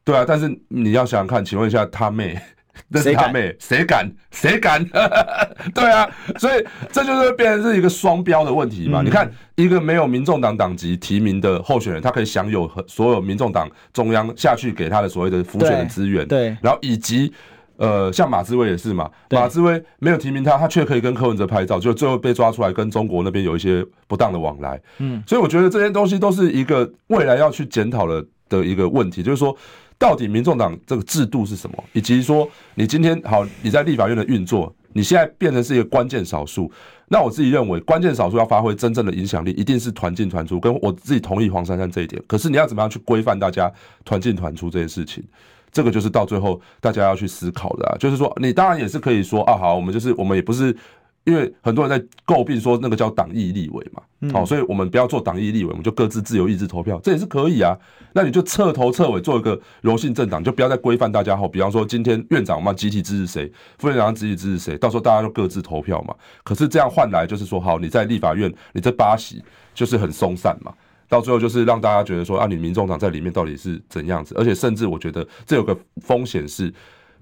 [0.04, 2.42] 对啊，但是你要想想看，请问一下他妹。
[2.88, 4.12] 那是他妹，谁敢？
[4.32, 4.84] 谁敢？
[5.74, 9.02] 对啊，所以这就是变成是一个双标的问题嘛。
[9.02, 17.32] 嗯、你看，一个没有民众党党籍提名的候选人，他可以享有所有民众党中央下去给他的所谓的辅选的资源，对，然后以及
[17.78, 24.80] 呃，像马志威也是嘛，马志威没有提名他，他却可以跟柯文哲拍照，就最后被抓出来跟中国那边有一些不当的往来。
[25.00, 29.56] 嗯，所以我觉得这些东西都是一个未来要去检讨的的一个问题，就是说。
[30.02, 31.84] 到底民众党这个制度是什么？
[31.94, 36.72] 以及说你今天好，你在立法院的运作，你现在变成是一个关键少数。
[37.10, 40.60] 那我自己认为，关键少数要发挥真正的影响力，一定是团进团出。
[40.60, 42.20] 跟我自己同意黄珊珊这一点。
[42.26, 43.72] 可是你要怎么样去规范大家
[44.04, 45.24] 团进团出这件事情？
[45.72, 47.96] 这个就是到最后大家要去思考的啊。
[48.00, 50.76] 就是说，你当然也是可以说啊，好，我们就是我们也不是。
[51.24, 54.02] 因为很多人在诟病说那个叫党意立委嘛，
[54.34, 57.78] 好，所以我们不要做党意立委，我们就各自自由意志投票，这也是可以啊。
[58.14, 66.16] 那你就彻头彻尾做一个柔性政党，就不要再规范大家好，比方说今天院长我们集体支持谁，副院长集体支持谁，到时候大家就各自投票嘛。
[66.44, 69.44] 可是这样换来就是说，好，你在立法院你这八席
[69.76, 70.74] 就是很松散嘛，
[71.08, 74.34] 到最后就是让大家觉得说啊，你民众党在里面到底是怎样子？
[74.36, 76.74] 而且甚至我觉得这有个风险是，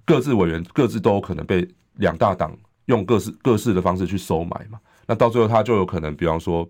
[0.06, 2.56] 各自委员各自都有可能被两大党。
[2.90, 6.68] 用各式各式的方式去收买嘛，那到最后他就有可能，比方说，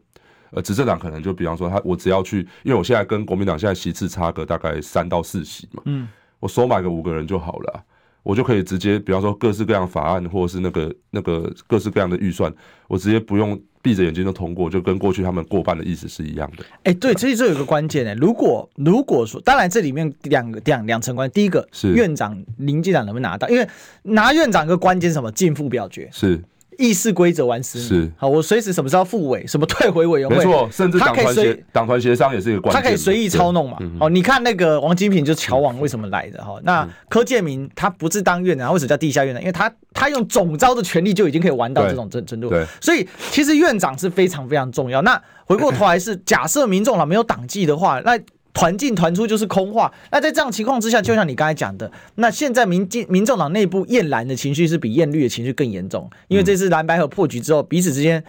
[0.51, 6.09] 呃，执政党可能就比方说他，我只要去，因为我现在跟国民党现在席次差个大概三到四席嘛，嗯，
[6.41, 7.83] 我收买个五个人就好了，
[8.21, 12.53] 我就可以直接，比方说各式各样法案或者是那个那个各式各样的预算，
[12.89, 16.65] 我直接不用闭着眼睛就通过，就跟过去他们过半的意思是一样的。
[16.83, 21.93] 哎，对，其实这有个关键呢，如果如果说，当然这里面两个两两层关，第一个是。
[21.93, 23.67] 院长林进长能不能拿到，因为
[24.03, 26.09] 拿院长一个关键什么，进副表决。
[26.11, 26.41] 是。
[26.79, 33.77] 议事规则完事是好，我随时什么时候复委，什么退回委员会，没错，甚至党团协党团协商也是一个关键，他可以随意操弄嘛。
[33.99, 36.57] 哦，你看那个王金平就是乔王为什么来的哈？
[36.63, 39.41] 那柯建铭他不是当院长，为什么叫地下院长？
[39.41, 42.49] 因为他他用总招的权力就已经可以玩到这种程程度。
[42.49, 45.01] 对，所以其实院长是非常非常重要。
[45.01, 48.17] 那回过头来是假设民众党没有党纪的话，那。
[48.59, 49.89] 团进团出就是空话。
[50.11, 58.21] 那在这样情况之下，就像你刚才讲的，那现在民进民众党内部厌蓝的情绪是比厌绿的情绪更严重，因为这次蓝白和破局之后，彼此之间。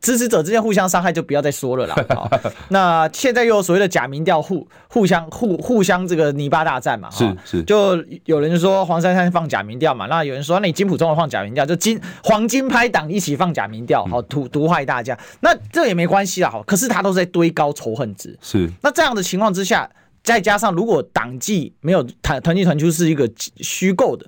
[0.00, 1.96] 支持者之间互相伤害就不要再说了啦。
[2.14, 2.30] 好，
[2.68, 7.10] 那现在又有所谓的假民调互互相互互相这个泥巴大战嘛？
[7.10, 15.18] 是是，就有人说黄珊珊放假民调嘛，那有人说那你金普中放假民调，就金黄金拍党一起放假民调，好毒毒害大家。
[15.40, 18.38] 那这也没关系啦，好，可是他都在堆高仇恨值。
[18.42, 19.88] 是，那这样的情况之下，
[20.22, 24.26] 再加上如果党纪没有团团进团出是一个虚构的，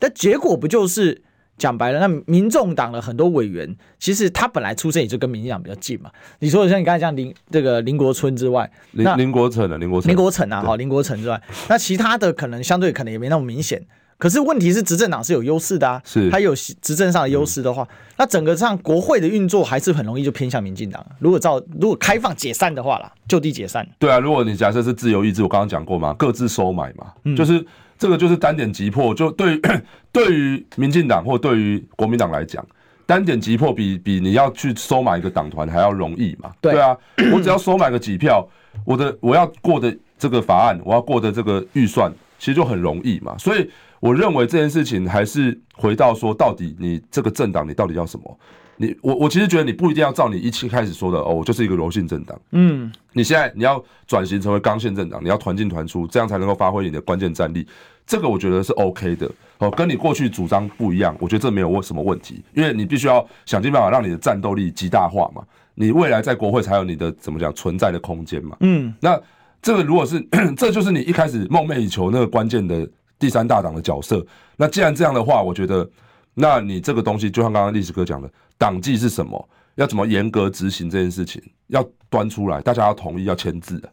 [0.00, 1.22] 那结果不就是？
[1.60, 6.10] 讲白了，那民众党的很多委员，其实他本来出身也就跟民进党比较近嘛。
[6.38, 13.84] 你说像你刚才讲林这个林国春之外，林林国成的林国成林国成啊，好林国成之外，那其他的可能相对可能也没那么明显。
[14.16, 17.86] 可是问题是执政党是有优势的啊，是他有执政上的优势的话，
[18.16, 21.04] 那整个上国会的运作还是很容易就偏向民进党。
[21.18, 23.86] 如果照如果开放解散的话啦，就地解散。
[23.98, 27.62] 对啊，如果你假设是自由意志，我刚刚讲过嘛，各自收买嘛，就是。
[28.00, 29.62] 这个就是单点击破，就对于
[30.10, 32.66] 对于民进党或对于国民党来讲，
[33.04, 36.50] 单点击破比比你要去收买一个党团还要容易嘛？
[36.62, 36.96] 对啊，
[37.30, 38.48] 我只要收买个几票，
[38.86, 43.36] 我的我要过的这个法案，我要过的这个预算，其实就很容易嘛。
[43.36, 43.70] 所以
[44.00, 48.38] 我认为这件事情还是回到说，到底你这个政党你到底要什么？
[48.80, 52.40] 你我我其实觉得你不一定要照你一期开始说的哦，我就是一个柔性政党。
[52.52, 57.66] 嗯，你现在你要转型成为刚性政党，你要团进团出，这样才能够发挥你的关键战力。
[58.06, 65.42] 这个我觉得是 OK 的哦，跟你过去主张不一样，我觉得这没有什么问题，因为你必须要想尽办法让你的战斗力极大化嘛，
[65.74, 68.56] 你未来在国会才有你的怎么讲存在的空间嘛。
[68.60, 69.20] 嗯，那
[69.60, 70.18] 这个如果是
[70.56, 74.24] 这就是你一开始梦寐以求那个关键的第三大党的角色，
[74.56, 75.86] 那既然这样的话，我觉得。
[76.40, 79.48] 那你这个东西，就像刚刚历史哥讲的，党纪是什么？
[79.76, 81.40] 要怎么严格执行这件事情？
[81.68, 83.88] 要端出来，大家要同意，要签字的，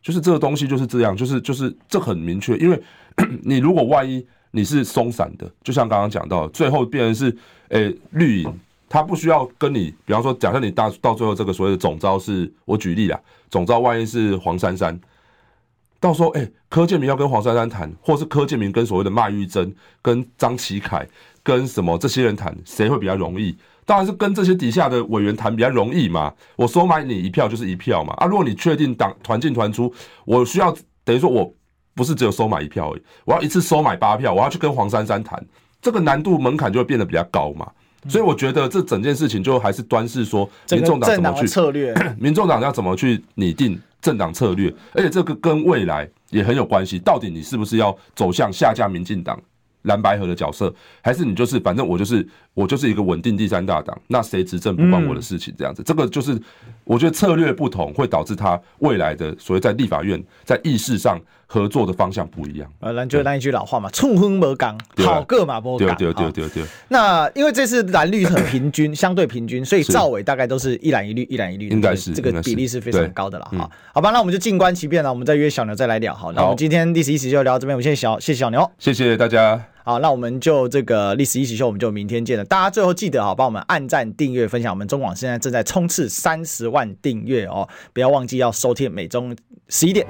[0.00, 2.56] 就是这个东西就是这样，就是就是这很明确。
[2.56, 2.82] 因为
[3.44, 7.36] 你如果万一你是松散的，就像刚刚讲到，最后变成是，
[7.68, 8.52] 诶、绿营
[8.88, 13.20] 他不需要跟你，比方说，假设你到到最后这个所谓的总招是，我举例啦，
[13.50, 14.98] 总招万一是黄珊珊，
[16.00, 21.06] 到时候诶、欸、柯建铭要跟黄珊珊谈，或是柯建铭跟所谓的麦玉珍、跟张启凯。
[21.40, 23.56] 跟什么这些人谈，谁会比较容易？
[23.86, 26.30] 当然是跟这些底下的委员谈比较容易嘛。
[26.56, 28.12] 我收买你一票就是一票嘛。
[28.18, 29.90] 啊，如果你确定党团进团出，
[30.26, 31.50] 我需要等于说我
[31.94, 35.42] 不是只有收买一票而已，我要一次收买八票，我要去跟黄珊珊谈，
[35.80, 37.66] 这个难度门槛就会变得比较高嘛。
[38.06, 46.98] 所以我觉得这整件事情就还是端视说，民众党怎么去策略， 民众党要怎么去拟定政党策略，而且这个跟未来也很有关系。
[46.98, 49.40] 到底你是不是要走向下架民进党？
[49.82, 56.38] 蓝白河的角色，还是你就是反正我就是我就是一个稳定第三大党，那谁执政不关我的事情，这样子，这个就是
[56.82, 61.18] 我觉得策略不同会导致他未来的所谓在立法院在议事上
[61.50, 62.70] 合作的方向不一样。
[62.80, 65.96] 呃，蓝就那一句老话嘛，冲锋不刚，好个嘛不刚。
[65.96, 66.62] 对对对对。
[66.88, 73.68] 那因为这次蓝绿很平均， 相对平均，所以赵伟大概都是一蓝一绿，一蓝一绿，应该是这个比例是非常高的了哈。
[73.94, 76.14] 好吧，那我们就静观其变了，我们再约小牛再来聊。
[76.14, 79.58] 好，那我们今天历史一起就聊到这边，我们谢谢小谢谢小牛，谢谢大家。
[79.84, 82.44] 好，那我们就这个历史一起秀，我们就明天见了。
[82.44, 84.70] 大家最后记得啊，帮我们按赞、订阅、分享。
[84.70, 89.24] 我们中广现在正在冲刺三十万订阅哦，不要忘记要收听每周
[89.70, 90.06] 十一点。